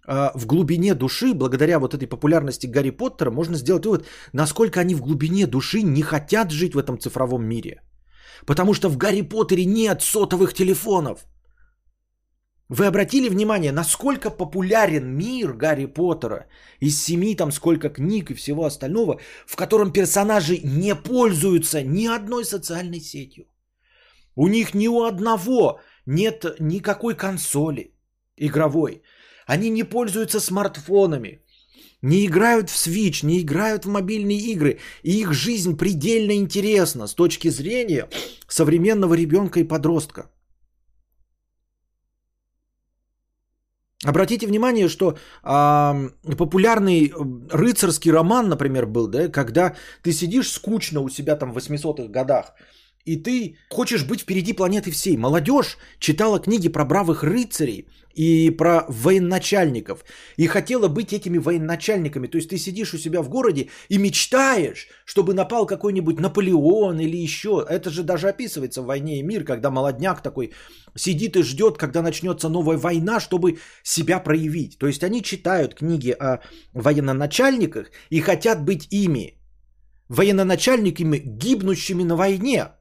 в 0.06 0.46
глубине 0.46 0.94
души, 0.94 1.34
благодаря 1.34 1.78
вот 1.78 1.94
этой 1.94 2.08
популярности 2.08 2.66
Гарри 2.66 2.90
Поттера, 2.90 3.30
можно 3.30 3.56
сделать 3.56 3.84
вывод, 3.84 4.06
насколько 4.32 4.80
они 4.80 4.94
в 4.94 5.00
глубине 5.00 5.46
души 5.46 5.82
не 5.82 6.02
хотят 6.02 6.50
жить 6.50 6.74
в 6.74 6.78
этом 6.78 6.98
цифровом 6.98 7.44
мире. 7.44 7.82
Потому 8.46 8.74
что 8.74 8.88
в 8.88 8.96
Гарри 8.96 9.22
Поттере 9.22 9.64
нет 9.64 10.02
сотовых 10.02 10.54
телефонов. 10.54 11.26
Вы 12.70 12.86
обратили 12.86 13.28
внимание, 13.28 13.72
насколько 13.72 14.30
популярен 14.30 15.16
мир 15.16 15.54
Гарри 15.54 15.86
Поттера 15.86 16.46
из 16.78 17.02
семи 17.02 17.34
там 17.34 17.52
сколько 17.52 17.88
книг 17.88 18.30
и 18.30 18.34
всего 18.34 18.64
остального, 18.64 19.20
в 19.46 19.56
котором 19.56 19.92
персонажи 19.92 20.60
не 20.62 20.94
пользуются 20.94 21.82
ни 21.82 22.06
одной 22.06 22.44
социальной 22.44 23.00
сетью. 23.00 23.46
У 24.36 24.46
них 24.46 24.74
ни 24.74 24.88
у 24.88 25.02
одного 25.02 25.80
нет 26.06 26.44
никакой 26.60 27.16
консоли 27.16 27.92
игровой. 28.36 29.02
Они 29.50 29.70
не 29.70 29.82
пользуются 29.82 30.40
смартфонами, 30.40 31.40
не 32.02 32.24
играют 32.24 32.70
в 32.70 32.76
Switch, 32.76 33.26
не 33.26 33.40
играют 33.40 33.84
в 33.84 33.88
мобильные 33.88 34.38
игры. 34.38 34.78
И 35.02 35.20
их 35.20 35.32
жизнь 35.32 35.76
предельно 35.76 36.36
интересна 36.36 37.08
с 37.08 37.14
точки 37.14 37.50
зрения 37.50 38.08
современного 38.48 39.14
ребенка 39.14 39.58
и 39.58 39.68
подростка. 39.68 40.30
Обратите 44.06 44.46
внимание, 44.46 44.88
что 44.88 45.18
а, 45.42 45.96
популярный 46.38 47.12
рыцарский 47.50 48.12
роман, 48.12 48.48
например, 48.48 48.86
был, 48.86 49.08
да, 49.08 49.28
когда 49.28 49.74
ты 50.02 50.12
сидишь 50.12 50.52
скучно 50.52 51.00
у 51.00 51.10
себя 51.10 51.34
там 51.34 51.52
в 51.52 51.58
800-х 51.58 52.08
годах, 52.08 52.54
и 53.04 53.16
ты 53.16 53.56
хочешь 53.70 54.04
быть 54.04 54.20
впереди 54.20 54.52
планеты 54.52 54.90
всей. 54.90 55.16
Молодежь 55.16 55.78
читала 55.98 56.38
книги 56.38 56.68
про 56.68 56.84
бравых 56.84 57.22
рыцарей 57.22 57.88
и 58.14 58.50
про 58.50 58.84
военачальников. 58.88 60.04
И 60.36 60.46
хотела 60.46 60.88
быть 60.88 61.12
этими 61.12 61.38
военачальниками. 61.38 62.26
То 62.26 62.36
есть 62.36 62.50
ты 62.50 62.58
сидишь 62.58 62.94
у 62.94 62.98
себя 62.98 63.22
в 63.22 63.28
городе 63.28 63.68
и 63.88 63.98
мечтаешь, 63.98 64.88
чтобы 65.06 65.34
напал 65.34 65.66
какой-нибудь 65.66 66.20
Наполеон 66.20 67.00
или 67.00 67.16
еще. 67.16 67.64
Это 67.68 67.90
же 67.90 68.02
даже 68.02 68.28
описывается 68.28 68.82
в 68.82 68.86
«Войне 68.86 69.18
и 69.18 69.22
мир», 69.22 69.44
когда 69.44 69.70
молодняк 69.70 70.22
такой 70.22 70.52
сидит 70.94 71.36
и 71.36 71.42
ждет, 71.42 71.78
когда 71.78 72.02
начнется 72.02 72.48
новая 72.48 72.76
война, 72.76 73.20
чтобы 73.20 73.58
себя 73.82 74.20
проявить. 74.20 74.78
То 74.78 74.86
есть 74.86 75.02
они 75.02 75.22
читают 75.22 75.74
книги 75.74 76.10
о 76.10 76.40
военноначальниках 76.74 77.90
и 78.10 78.20
хотят 78.20 78.64
быть 78.64 78.88
ими. 78.90 79.38
Военноначальниками, 80.08 81.22
гибнущими 81.24 82.02
на 82.02 82.16
войне– 82.16 82.68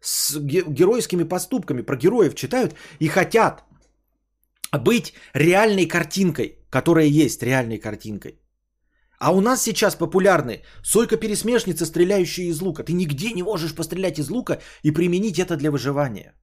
с 0.00 0.36
геройскими 0.38 1.24
поступками, 1.24 1.82
про 1.82 1.96
героев 1.96 2.34
читают 2.34 2.74
и 3.00 3.08
хотят 3.08 3.64
быть 4.72 5.14
реальной 5.34 5.86
картинкой, 5.86 6.58
которая 6.70 7.06
есть 7.06 7.42
реальной 7.42 7.78
картинкой. 7.78 8.40
А 9.18 9.32
у 9.32 9.40
нас 9.40 9.62
сейчас 9.62 9.96
популярны 9.96 10.62
сойка-пересмешница, 10.82 11.86
стреляющая 11.86 12.50
из 12.50 12.60
лука. 12.60 12.84
Ты 12.84 12.92
нигде 12.92 13.32
не 13.32 13.42
можешь 13.42 13.74
пострелять 13.74 14.18
из 14.18 14.28
лука 14.28 14.60
и 14.82 14.90
применить 14.90 15.38
это 15.38 15.56
для 15.56 15.70
выживания. 15.70 16.34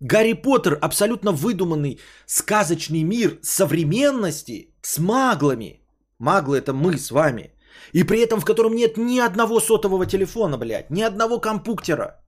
Гарри 0.00 0.34
Поттер 0.34 0.78
абсолютно 0.82 1.32
выдуманный 1.32 2.00
сказочный 2.26 3.02
мир 3.02 3.38
современности 3.42 4.74
с 4.82 4.98
маглами. 4.98 5.80
Маглы 6.18 6.58
это 6.58 6.72
мы 6.72 6.98
с 6.98 7.10
вами. 7.10 7.52
И 7.92 8.04
при 8.04 8.20
этом 8.20 8.40
в 8.40 8.44
котором 8.44 8.74
нет 8.74 8.96
ни 8.96 9.18
одного 9.18 9.60
сотового 9.60 10.06
телефона, 10.06 10.58
блядь, 10.58 10.90
ни 10.90 11.02
одного 11.02 11.40
компуктера. 11.40 12.20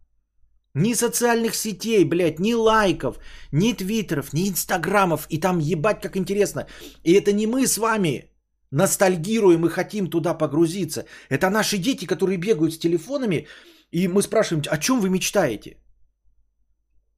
Ни 0.75 0.95
социальных 0.95 1.55
сетей, 1.55 2.05
блядь, 2.05 2.39
ни 2.39 2.55
лайков, 2.55 3.19
ни 3.53 3.73
твиттеров, 3.73 4.33
ни 4.33 4.49
инстаграмов. 4.49 5.27
И 5.31 5.39
там 5.39 5.59
ебать 5.59 6.01
как 6.01 6.17
интересно. 6.17 6.67
И 7.05 7.13
это 7.13 7.33
не 7.33 7.47
мы 7.47 7.67
с 7.67 7.79
вами 7.79 8.31
ностальгируем 8.71 9.67
и 9.67 9.71
хотим 9.71 10.11
туда 10.11 10.35
погрузиться. 10.35 11.05
Это 11.31 11.51
наши 11.51 11.79
дети, 11.79 12.07
которые 12.07 12.39
бегают 12.39 12.75
с 12.75 12.79
телефонами. 12.79 13.47
И 13.91 14.09
мы 14.09 14.23
спрашиваем, 14.23 14.63
о 14.69 14.79
чем 14.79 15.01
вы 15.01 15.09
мечтаете? 15.09 15.77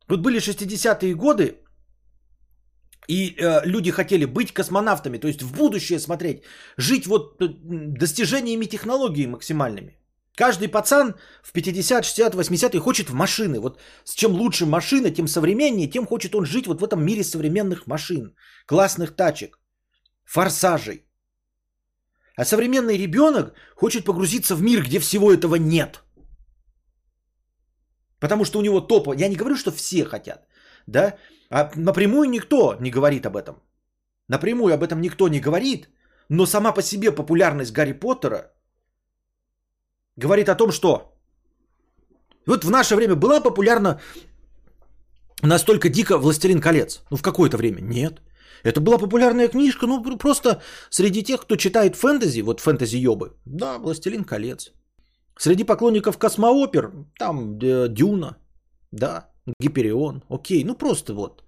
Вот 0.08 0.20
были 0.20 0.40
60-е 0.40 1.14
годы, 1.14 1.56
и 3.10 3.34
э, 3.36 3.66
люди 3.66 3.90
хотели 3.90 4.24
быть 4.24 4.52
космонавтами, 4.52 5.18
то 5.18 5.28
есть 5.28 5.42
в 5.42 5.56
будущее 5.56 5.98
смотреть, 5.98 6.42
жить 6.78 7.06
вот 7.06 7.42
э, 7.42 7.48
достижениями 7.98 8.66
технологий 8.66 9.26
максимальными. 9.26 9.96
Каждый 10.36 10.68
пацан 10.68 11.14
в 11.42 11.52
50, 11.52 12.04
60, 12.04 12.34
80 12.34 12.76
хочет 12.76 13.10
в 13.10 13.14
машины. 13.14 13.60
Вот 13.60 13.80
с 14.04 14.14
чем 14.14 14.32
лучше 14.32 14.64
машина, 14.64 15.10
тем 15.10 15.28
современнее, 15.28 15.90
тем 15.90 16.06
хочет 16.06 16.34
он 16.34 16.44
жить 16.44 16.66
вот 16.66 16.80
в 16.80 16.84
этом 16.84 17.04
мире 17.04 17.24
современных 17.24 17.86
машин, 17.86 18.34
классных 18.66 19.16
тачек, 19.16 19.58
форсажей. 20.24 21.04
А 22.36 22.44
современный 22.44 22.96
ребенок 22.96 23.54
хочет 23.74 24.04
погрузиться 24.04 24.54
в 24.54 24.62
мир, 24.62 24.82
где 24.82 25.00
всего 25.00 25.32
этого 25.32 25.56
нет. 25.56 26.04
Потому 28.20 28.44
что 28.44 28.58
у 28.58 28.62
него 28.62 28.80
топа. 28.80 29.14
Я 29.14 29.28
не 29.28 29.36
говорю, 29.36 29.56
что 29.56 29.72
все 29.72 30.04
хотят. 30.04 30.46
Да? 30.86 31.16
А 31.50 31.70
напрямую 31.76 32.30
никто 32.30 32.76
не 32.80 32.90
говорит 32.90 33.26
об 33.26 33.36
этом. 33.36 33.54
Напрямую 34.28 34.74
об 34.74 34.82
этом 34.82 35.00
никто 35.00 35.28
не 35.28 35.40
говорит, 35.40 35.88
но 36.28 36.46
сама 36.46 36.72
по 36.72 36.82
себе 36.82 37.10
популярность 37.12 37.72
Гарри 37.72 37.92
Поттера 37.92 38.52
говорит 40.16 40.48
о 40.48 40.54
том, 40.54 40.70
что 40.70 41.12
вот 42.46 42.64
в 42.64 42.70
наше 42.70 42.94
время 42.94 43.16
была 43.16 43.40
популярна 43.40 44.00
настолько 45.42 45.88
дико 45.88 46.18
«Властелин 46.18 46.60
колец». 46.60 47.02
Ну, 47.10 47.16
в 47.16 47.22
какое-то 47.22 47.56
время. 47.56 47.80
Нет. 47.80 48.20
Это 48.62 48.80
была 48.80 48.98
популярная 48.98 49.48
книжка, 49.48 49.86
ну, 49.86 50.18
просто 50.18 50.62
среди 50.90 51.22
тех, 51.22 51.40
кто 51.40 51.56
читает 51.56 51.96
фэнтези, 51.96 52.42
вот 52.42 52.60
фэнтези-ёбы, 52.60 53.32
да, 53.46 53.78
«Властелин 53.78 54.24
колец». 54.24 54.72
Среди 55.38 55.64
поклонников 55.64 56.18
космоопер, 56.18 56.92
там 57.18 57.58
э, 57.58 57.88
Дюна, 57.88 58.36
да, 58.92 59.29
Гиперион, 59.60 60.22
окей, 60.28 60.64
ну 60.64 60.74
просто 60.74 61.14
вот. 61.14 61.44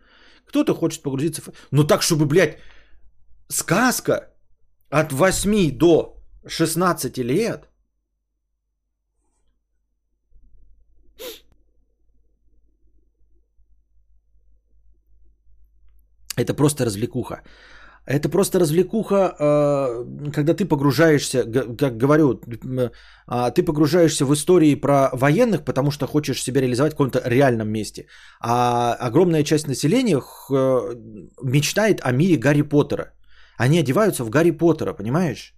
Кто-то 0.46 0.74
хочет 0.74 1.02
погрузиться 1.02 1.42
в... 1.42 1.52
Ну 1.70 1.84
так, 1.84 2.02
чтобы, 2.02 2.26
блядь, 2.26 2.58
сказка 3.48 4.30
от 4.90 5.12
8 5.12 5.78
до 5.78 6.16
16 6.46 7.18
лет. 7.18 7.68
Это 16.36 16.54
просто 16.54 16.84
развлекуха. 16.84 17.42
Это 18.06 18.28
просто 18.28 18.58
развлекуха, 18.58 19.16
э, 19.16 20.30
когда 20.32 20.54
ты 20.54 20.64
погружаешься, 20.64 21.44
как 21.78 21.96
говорю, 21.96 22.40
а, 23.26 23.50
ты 23.50 23.62
погружаешься 23.62 24.26
в 24.26 24.34
истории 24.34 24.74
про 24.74 25.10
военных, 25.12 25.64
потому 25.64 25.90
что 25.90 26.06
хочешь 26.06 26.42
себя 26.42 26.60
реализовать 26.60 26.94
в 26.94 26.96
каком-то 26.96 27.22
реальном 27.24 27.68
месте. 27.68 28.06
А 28.40 28.94
огромная 28.94 29.44
часть 29.44 29.68
населения 29.68 30.18
э, 30.18 30.94
мечтает 31.42 32.00
о 32.02 32.12
мире 32.12 32.36
Гарри 32.36 32.62
Поттера. 32.62 33.12
Они 33.56 33.78
одеваются 33.78 34.24
в 34.24 34.30
Гарри 34.30 34.50
Поттера, 34.50 34.94
понимаешь? 34.94 35.54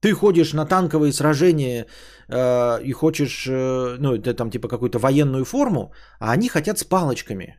Ты 0.00 0.12
ходишь 0.12 0.52
на 0.52 0.64
танковые 0.64 1.12
сражения 1.12 1.86
э, 2.28 2.82
и 2.84 2.92
хочешь, 2.92 3.46
ну, 3.48 4.14
это 4.14 4.34
там 4.34 4.50
типа 4.50 4.68
какую-то 4.68 5.00
военную 5.00 5.44
форму, 5.44 5.92
а 6.20 6.30
они 6.30 6.48
хотят 6.48 6.78
с 6.78 6.84
палочками. 6.84 7.58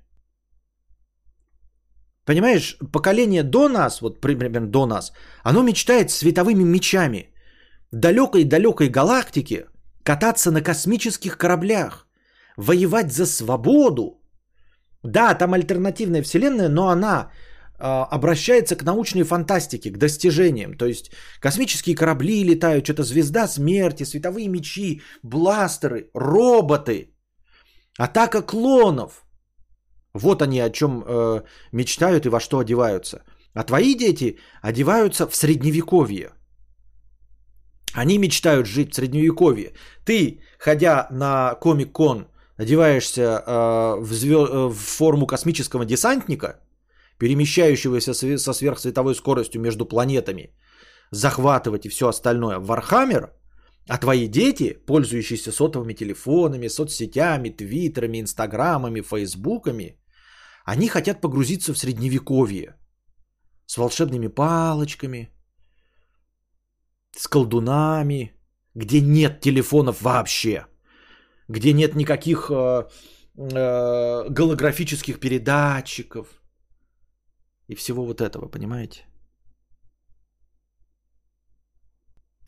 Понимаешь, 2.25 2.77
поколение 2.91 3.43
до 3.43 3.67
нас, 3.67 4.01
вот 4.01 4.21
примерно 4.21 4.67
до 4.67 4.85
нас, 4.85 5.11
оно 5.43 5.63
мечтает 5.63 6.11
световыми 6.11 6.63
мечами. 6.63 7.33
Далекой-далекой 7.91 8.89
галактике 8.89 9.65
кататься 10.03 10.51
на 10.51 10.61
космических 10.61 11.37
кораблях, 11.37 12.07
воевать 12.57 13.11
за 13.11 13.25
свободу. 13.25 14.21
Да, 15.03 15.33
там 15.33 15.53
альтернативная 15.53 16.21
вселенная, 16.21 16.69
но 16.69 16.89
она 16.89 17.31
э, 17.79 17.83
обращается 17.83 18.75
к 18.75 18.83
научной 18.83 19.23
фантастике, 19.23 19.89
к 19.89 19.97
достижениям. 19.97 20.77
То 20.77 20.85
есть 20.85 21.11
космические 21.39 21.95
корабли 21.95 22.43
летают, 22.43 22.85
что-то 22.85 23.03
звезда 23.03 23.47
смерти, 23.47 24.03
световые 24.03 24.47
мечи, 24.47 25.01
бластеры, 25.23 26.09
роботы, 26.13 27.15
атака 27.97 28.43
клонов– 28.43 29.25
вот 30.13 30.41
они 30.41 30.59
о 30.59 30.69
чем 30.69 31.03
э, 31.05 31.41
мечтают 31.71 32.25
и 32.25 32.29
во 32.29 32.39
что 32.39 32.59
одеваются. 32.59 33.23
А 33.53 33.63
твои 33.63 33.95
дети 33.95 34.37
одеваются 34.61 35.27
в 35.27 35.35
средневековье. 35.35 36.31
Они 37.93 38.17
мечтают 38.17 38.67
жить 38.67 38.91
в 38.91 38.95
средневековье. 38.95 39.73
Ты, 40.05 40.41
ходя 40.59 41.07
на 41.11 41.55
Comic-Con, 41.55 42.27
одеваешься 42.57 43.21
э, 43.21 44.01
в, 44.01 44.13
звё... 44.13 44.47
Э, 44.47 44.69
в 44.69 44.77
форму 44.77 45.27
космического 45.27 45.85
десантника, 45.85 46.59
перемещающегося 47.17 48.13
со 48.37 48.53
сверхсветовой 48.53 49.15
скоростью 49.15 49.61
между 49.61 49.85
планетами, 49.85 50.53
захватывать 51.11 51.85
и 51.85 51.89
все 51.89 52.07
остальное. 52.07 52.59
Warhammer– 52.59 53.33
а 53.87 53.97
твои 53.97 54.27
дети, 54.27 54.77
пользующиеся 54.85 55.51
сотовыми 55.51 55.93
телефонами, 55.93 56.69
соцсетями, 56.69 57.49
твиттерами, 57.49 58.21
инстаграмами, 58.21 59.01
фейсбуками, 59.01 59.97
они 60.65 60.87
хотят 60.87 61.21
погрузиться 61.21 61.73
в 61.73 61.77
средневековье 61.77 62.75
с 63.65 63.77
волшебными 63.77 64.27
палочками, 64.27 65.29
с 67.15 67.27
колдунами, 67.27 68.33
где 68.75 69.01
нет 69.01 69.41
телефонов 69.41 70.01
вообще, 70.01 70.65
где 71.47 71.73
нет 71.73 71.95
никаких 71.95 72.49
э, 72.51 72.87
э, 73.35 74.29
голографических 74.29 75.19
передатчиков 75.19 76.27
и 77.67 77.75
всего 77.75 78.05
вот 78.05 78.21
этого, 78.21 78.47
понимаете? 78.47 79.05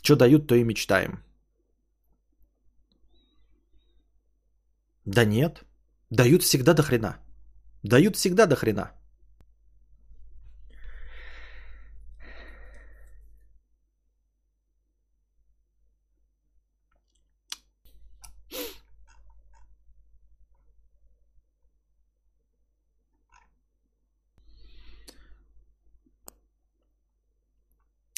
Что 0.04 0.16
дают, 0.16 0.48
то 0.48 0.56
и 0.56 0.64
мечтаем. 0.64 1.24
Да 5.06 5.26
нет. 5.26 5.64
Дают 6.10 6.44
всегда 6.44 6.74
до 6.74 6.84
хрена. 6.84 7.23
Дают 7.84 8.16
всегда 8.16 8.46
до 8.46 8.56
хрена. 8.56 8.92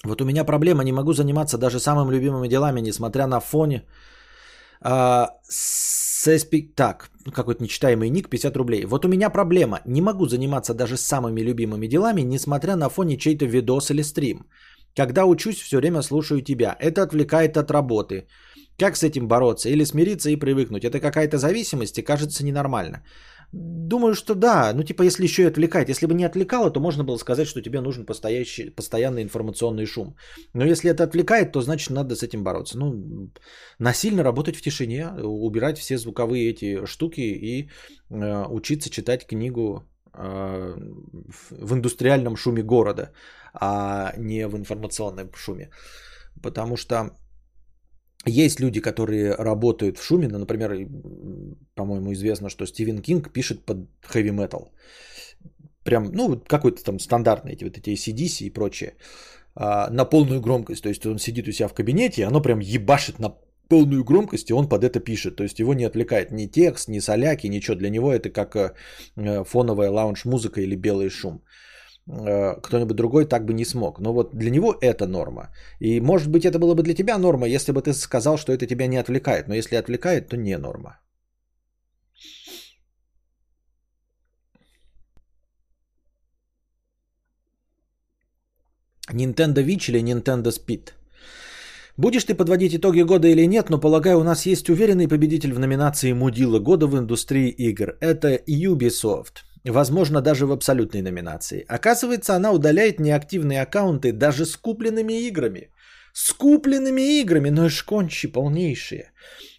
Вот 0.05 0.22
у 0.22 0.26
меня 0.26 0.43
проблема, 0.45 0.84
не 0.84 0.93
могу 0.93 1.13
заниматься 1.13 1.57
даже 1.57 1.80
самыми 1.80 2.13
любимыми 2.13 2.47
делами, 2.47 2.82
несмотря 2.82 3.28
на 3.28 3.39
фоне. 3.39 3.88
А, 4.82 5.30
с 5.49 6.05
Сеспи... 6.26 6.73
Так, 6.76 7.11
какой-то 7.32 7.63
нечитаемый 7.63 8.09
ник, 8.09 8.30
50 8.30 8.57
рублей. 8.57 8.86
Вот 8.86 9.05
у 9.05 9.07
меня 9.07 9.30
проблема, 9.30 9.80
не 9.86 10.01
могу 10.01 10.26
заниматься 10.26 10.73
даже 10.73 10.97
самыми 10.97 11.41
любимыми 11.41 11.88
делами, 11.88 12.21
несмотря 12.21 12.76
на 12.76 12.89
фоне 12.89 13.17
чей-то 13.17 13.45
видос 13.45 13.91
или 13.91 14.03
стрим. 14.03 14.45
Когда 14.95 15.26
учусь, 15.26 15.61
все 15.61 15.78
время 15.78 16.01
слушаю 16.01 16.41
тебя. 16.41 16.76
Это 16.80 17.03
отвлекает 17.03 17.57
от 17.57 17.71
работы. 17.71 18.28
Как 18.80 18.97
с 18.97 19.03
этим 19.03 19.28
бороться? 19.28 19.69
Или 19.69 19.86
смириться 19.86 20.30
и 20.30 20.36
привыкнуть? 20.36 20.84
Это 20.84 20.99
какая-то 20.99 21.38
зависимость 21.38 21.99
и 21.99 22.01
кажется 22.01 22.43
ненормально. 22.43 23.03
Думаю, 23.56 24.16
что 24.16 24.36
да. 24.36 24.74
Ну, 24.74 24.84
типа, 24.84 25.03
если 25.03 25.24
еще 25.24 25.43
и 25.43 25.47
отвлекает. 25.47 25.89
Если 25.89 26.08
бы 26.08 26.14
не 26.14 26.26
отвлекало, 26.26 26.72
то 26.72 26.82
можно 26.82 27.03
было 27.03 27.18
сказать, 27.18 27.47
что 27.47 27.62
тебе 27.62 27.82
нужен 27.82 28.06
постоящий, 28.06 28.70
постоянный 28.70 29.24
информационный 29.24 29.86
шум. 29.86 30.16
Но 30.53 30.66
если 30.66 30.89
это 30.89 31.03
отвлекает, 31.03 31.51
то 31.51 31.62
значит 31.62 31.91
надо 31.91 32.16
с 32.16 32.24
этим 32.24 32.43
бороться. 32.43 32.78
Ну, 32.78 33.30
насильно 33.80 34.24
работать 34.24 34.58
в 34.58 34.62
тишине, 34.62 35.08
убирать 35.24 35.78
все 35.78 35.97
звуковые 35.97 36.49
эти 36.49 36.86
штуки 36.86 37.22
и 37.22 37.70
э, 38.10 38.45
учиться 38.49 38.89
читать 38.89 39.26
книгу 39.26 39.84
э, 40.14 40.76
в 41.51 41.74
индустриальном 41.74 42.36
шуме 42.36 42.62
города, 42.62 43.12
а 43.53 44.14
не 44.18 44.47
в 44.47 44.58
информационном 44.58 45.30
шуме. 45.34 45.70
Потому 46.43 46.76
что 46.76 47.12
есть 48.26 48.59
люди, 48.59 48.82
которые 48.82 49.36
работают 49.36 49.97
в 49.97 50.03
шуме, 50.03 50.28
ну, 50.28 50.39
например, 50.39 50.88
по-моему, 51.76 52.13
известно, 52.13 52.49
что 52.49 52.65
Стивен 52.65 53.01
Кинг 53.01 53.32
пишет 53.32 53.65
под 53.65 53.78
хэви 54.01 54.32
метал. 54.32 54.71
Прям, 55.84 56.11
ну, 56.13 56.41
какой-то 56.47 56.84
там 56.84 56.99
стандартный, 56.99 57.53
эти 57.53 57.63
вот 57.63 57.78
эти 57.78 57.91
ACDC 57.91 58.45
и 58.45 58.53
прочее, 58.53 58.93
а, 59.55 59.89
на 59.91 60.05
полную 60.05 60.41
громкость. 60.41 60.84
То 60.84 60.89
есть 60.89 61.05
он 61.05 61.19
сидит 61.19 61.47
у 61.47 61.51
себя 61.51 61.67
в 61.67 61.73
кабинете, 61.73 62.21
и 62.21 62.26
оно 62.26 62.41
прям 62.41 62.59
ебашит 62.59 63.19
на 63.19 63.36
полную 63.69 64.03
громкость, 64.03 64.49
и 64.49 64.53
он 64.53 64.67
под 64.69 64.84
это 64.84 64.99
пишет. 64.99 65.36
То 65.36 65.43
есть 65.43 65.59
его 65.59 65.73
не 65.73 65.86
отвлекает 65.86 66.32
ни 66.32 66.47
текст, 66.47 66.89
ни 66.89 66.99
соляки, 66.99 67.47
ничего. 67.47 67.76
Для 67.78 67.89
него 67.89 68.11
это 68.11 68.30
как 68.30 68.55
э, 68.55 69.43
фоновая 69.43 69.91
лаунж-музыка 69.91 70.61
или 70.61 70.76
белый 70.76 71.09
шум. 71.09 71.41
Э, 72.08 72.62
кто-нибудь 72.62 72.95
другой 72.95 73.26
так 73.26 73.45
бы 73.45 73.53
не 73.53 73.66
смог. 73.66 73.99
Но 73.99 74.14
вот 74.14 74.36
для 74.36 74.51
него 74.51 74.76
это 74.82 75.08
норма. 75.08 75.49
И 75.80 75.99
может 75.99 76.30
быть 76.30 76.45
это 76.45 76.60
было 76.60 76.76
бы 76.76 76.84
для 76.84 76.93
тебя 76.93 77.18
норма, 77.18 77.47
если 77.47 77.72
бы 77.72 77.82
ты 77.82 77.93
сказал, 77.93 78.38
что 78.38 78.53
это 78.53 78.68
тебя 78.68 78.88
не 78.88 78.97
отвлекает. 78.97 79.47
Но 79.47 79.56
если 79.56 79.76
отвлекает, 79.76 80.30
то 80.30 80.38
не 80.38 80.58
норма. 80.58 80.99
Nintendo 89.12 89.64
Switch 89.64 89.89
или 89.89 90.01
Nintendo 90.01 90.51
Speed? 90.51 90.93
Будешь 91.97 92.26
ты 92.26 92.36
подводить 92.36 92.76
итоги 92.76 93.03
года 93.03 93.28
или 93.28 93.47
нет, 93.47 93.70
но 93.70 93.80
полагаю, 93.80 94.20
у 94.20 94.24
нас 94.24 94.45
есть 94.45 94.70
уверенный 94.70 95.08
победитель 95.08 95.53
в 95.53 95.60
номинации 95.60 96.14
Мудила 96.14 96.60
года 96.60 96.88
в 96.88 96.97
индустрии 96.97 97.49
игр. 97.49 97.97
Это 98.01 98.36
Ubisoft. 98.36 99.55
Возможно, 99.66 100.22
даже 100.22 100.45
в 100.45 100.51
абсолютной 100.51 101.01
номинации. 101.01 101.66
Оказывается, 101.68 102.36
она 102.36 102.51
удаляет 102.51 102.99
неактивные 102.99 103.61
аккаунты 103.61 104.11
даже 104.11 104.45
с 104.45 104.55
купленными 104.55 105.28
играми. 105.28 105.70
С 106.13 106.34
купленными 106.34 107.22
играми, 107.22 107.49
но 107.49 107.66
и 107.66 107.70
кончи 107.86 108.28
полнейшие. 108.28 109.11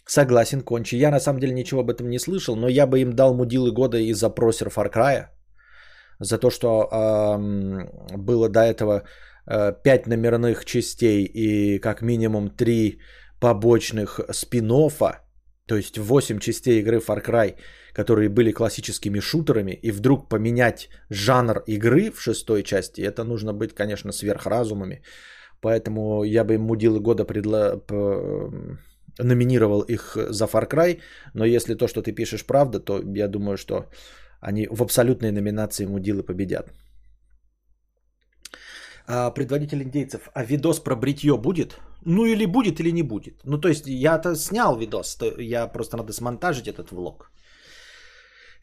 Согласен, 0.05 0.61
кончи. 0.61 0.95
Я 0.95 1.11
на 1.11 1.19
самом 1.19 1.39
деле 1.39 1.53
ничего 1.53 1.81
об 1.81 1.89
этом 1.89 2.09
не 2.09 2.19
слышал, 2.19 2.55
но 2.55 2.67
я 2.69 2.87
бы 2.87 3.01
им 3.01 3.13
дал 3.13 3.33
мудилы 3.33 3.71
года 3.71 3.97
и 3.97 4.13
за 4.13 4.29
просер 4.29 4.67
Far 4.67 4.91
Cry. 4.91 5.25
За 6.19 6.37
то, 6.37 6.49
что 6.49 6.89
эм, 6.89 7.89
было 8.15 8.49
до 8.49 8.61
этого 8.61 9.03
э, 9.45 9.73
5 9.83 10.07
номерных 10.07 10.65
частей 10.65 11.25
и 11.25 11.79
как 11.79 12.01
минимум 12.01 12.49
3 12.49 12.99
побочных 13.39 14.19
спин 14.31 14.67
то 15.67 15.75
есть 15.75 15.97
8 15.97 16.39
частей 16.39 16.79
игры 16.79 16.97
Far 16.97 17.21
Cry, 17.23 17.55
которые 17.97 18.29
были 18.29 18.51
классическими 18.51 19.19
шутерами, 19.19 19.71
и 19.83 19.91
вдруг 19.91 20.29
поменять 20.29 20.89
жанр 21.09 21.63
игры 21.67 22.11
в 22.11 22.21
шестой 22.21 22.63
части, 22.63 23.01
это 23.01 23.23
нужно 23.23 23.53
быть, 23.53 23.73
конечно, 23.73 24.11
сверхразумами. 24.11 25.01
Поэтому 25.61 26.23
я 26.23 26.43
бы 26.43 26.57
мудилы 26.57 26.99
года 26.99 27.25
предла... 27.25 27.81
номинировал 29.19 29.81
их 29.81 30.17
за 30.29 30.45
Far 30.45 30.67
Cry, 30.69 30.99
но 31.33 31.45
если 31.45 31.75
то, 31.75 31.87
что 31.87 32.01
ты 32.01 32.11
пишешь, 32.15 32.45
правда, 32.45 32.79
то 32.79 33.01
я 33.15 33.27
думаю, 33.27 33.57
что 33.57 33.85
они 34.41 34.67
в 34.69 34.83
абсолютной 34.83 35.31
номинации 35.31 35.87
мудилы 35.87 36.21
победят. 36.23 36.71
А, 39.07 39.31
предводитель 39.31 39.81
индейцев, 39.81 40.29
а 40.35 40.45
видос 40.45 40.79
про 40.79 40.95
бритье 40.95 41.35
будет? 41.37 41.79
Ну 42.05 42.25
или 42.25 42.45
будет, 42.45 42.79
или 42.79 42.91
не 42.91 43.03
будет. 43.03 43.41
Ну 43.43 43.57
то 43.57 43.69
есть 43.69 43.87
я-то 43.87 44.35
снял 44.35 44.77
видос, 44.77 45.17
я 45.39 45.67
просто 45.67 45.97
надо 45.97 46.13
смонтажить 46.13 46.67
этот 46.67 46.91
влог. 46.91 47.31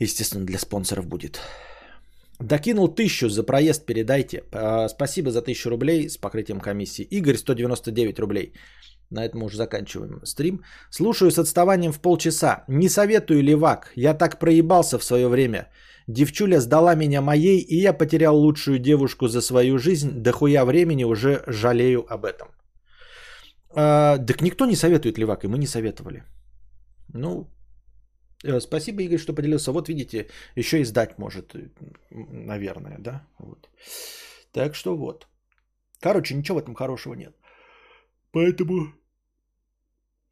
Естественно, 0.01 0.45
для 0.45 0.59
спонсоров 0.59 1.07
будет. 1.07 1.41
Докинул 2.41 2.89
тысячу 2.89 3.29
за 3.29 3.45
проезд, 3.45 3.87
передайте. 3.87 4.43
А, 4.53 4.89
спасибо 4.89 5.31
за 5.31 5.43
тысячу 5.43 5.71
рублей 5.71 6.09
с 6.09 6.17
покрытием 6.17 6.61
комиссии. 6.61 7.07
Игорь, 7.11 7.37
199 7.37 8.19
рублей. 8.19 8.53
На 9.11 9.25
этом 9.25 9.41
мы 9.41 9.47
уже 9.47 9.57
заканчиваем 9.57 10.21
стрим. 10.25 10.63
Слушаю 10.91 11.31
с 11.31 11.39
отставанием 11.39 11.93
в 11.93 12.01
полчаса. 12.01 12.65
Не 12.69 12.89
советую 12.89 13.43
левак. 13.43 13.93
Я 13.97 14.15
так 14.15 14.39
проебался 14.39 14.99
в 14.99 15.05
свое 15.05 15.29
время. 15.29 15.69
Девчуля 16.09 16.61
сдала 16.61 16.95
меня 16.97 17.23
моей, 17.23 17.59
и 17.61 17.77
я 17.77 17.93
потерял 17.93 18.37
лучшую 18.37 18.79
девушку 18.79 19.29
за 19.29 19.41
свою 19.41 19.79
жизнь. 19.79 20.11
Дохуя 20.23 20.65
времени 20.65 21.05
уже 21.05 21.43
жалею 21.47 22.05
об 22.09 22.25
этом. 22.25 22.49
А, 23.77 24.19
так 24.19 24.43
никто 24.43 24.67
не 24.67 24.77
советует 24.77 25.19
левак, 25.19 25.45
и 25.45 25.49
мы 25.49 25.59
не 25.59 25.67
советовали. 25.67 26.25
Ну, 27.13 27.49
спасибо, 28.61 29.03
Игорь, 29.03 29.19
что 29.19 29.35
поделился. 29.35 29.73
Вот 29.73 29.89
видите, 29.89 30.29
еще 30.57 30.81
и 30.81 30.85
сдать 30.85 31.19
может, 31.19 31.55
э, 31.55 31.69
наверное, 32.11 32.99
да? 32.99 33.27
Вот. 33.39 33.69
Так 34.53 34.75
что 34.75 34.97
вот. 34.97 35.27
Короче, 36.01 36.35
ничего 36.35 36.59
в 36.59 36.63
этом 36.63 36.75
хорошего 36.75 37.15
нет. 37.15 37.35
Поэтому... 38.33 38.93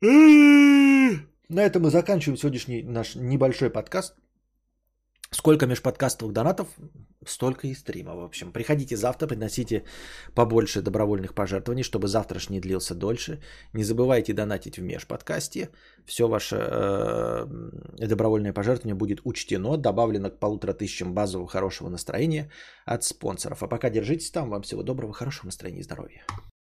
На 1.48 1.60
этом 1.60 1.82
мы 1.82 1.90
заканчиваем 1.90 2.38
сегодняшний 2.38 2.82
наш 2.82 3.14
небольшой 3.14 3.70
подкаст. 3.70 4.14
Сколько 5.32 5.66
межподкастовых 5.66 6.32
донатов, 6.32 6.68
столько 7.26 7.66
и 7.66 7.74
стрима. 7.74 8.14
В 8.14 8.20
общем, 8.20 8.52
приходите 8.52 8.96
завтра, 8.96 9.26
приносите 9.26 9.82
побольше 10.34 10.82
добровольных 10.82 11.34
пожертвований, 11.34 11.84
чтобы 11.84 12.06
завтрашний 12.06 12.60
длился 12.60 12.94
дольше. 12.94 13.40
Не 13.72 13.84
забывайте 13.84 14.34
донатить 14.34 14.76
в 14.76 14.82
межподкасте. 14.82 15.70
Все 16.04 16.28
ваше 16.28 16.56
э, 16.56 17.46
добровольное 18.06 18.52
пожертвование 18.52 18.94
будет 18.94 19.20
учтено, 19.24 19.76
добавлено 19.76 20.30
к 20.30 20.38
полутора 20.38 20.74
тысячам 20.74 21.14
базового 21.14 21.48
хорошего 21.48 21.88
настроения 21.88 22.50
от 22.84 23.02
спонсоров. 23.02 23.62
А 23.62 23.68
пока 23.68 23.88
держитесь 23.90 24.30
там. 24.30 24.50
Вам 24.50 24.62
всего 24.62 24.82
доброго, 24.82 25.14
хорошего 25.14 25.46
настроения 25.46 25.80
и 25.80 25.84
здоровья. 25.84 26.26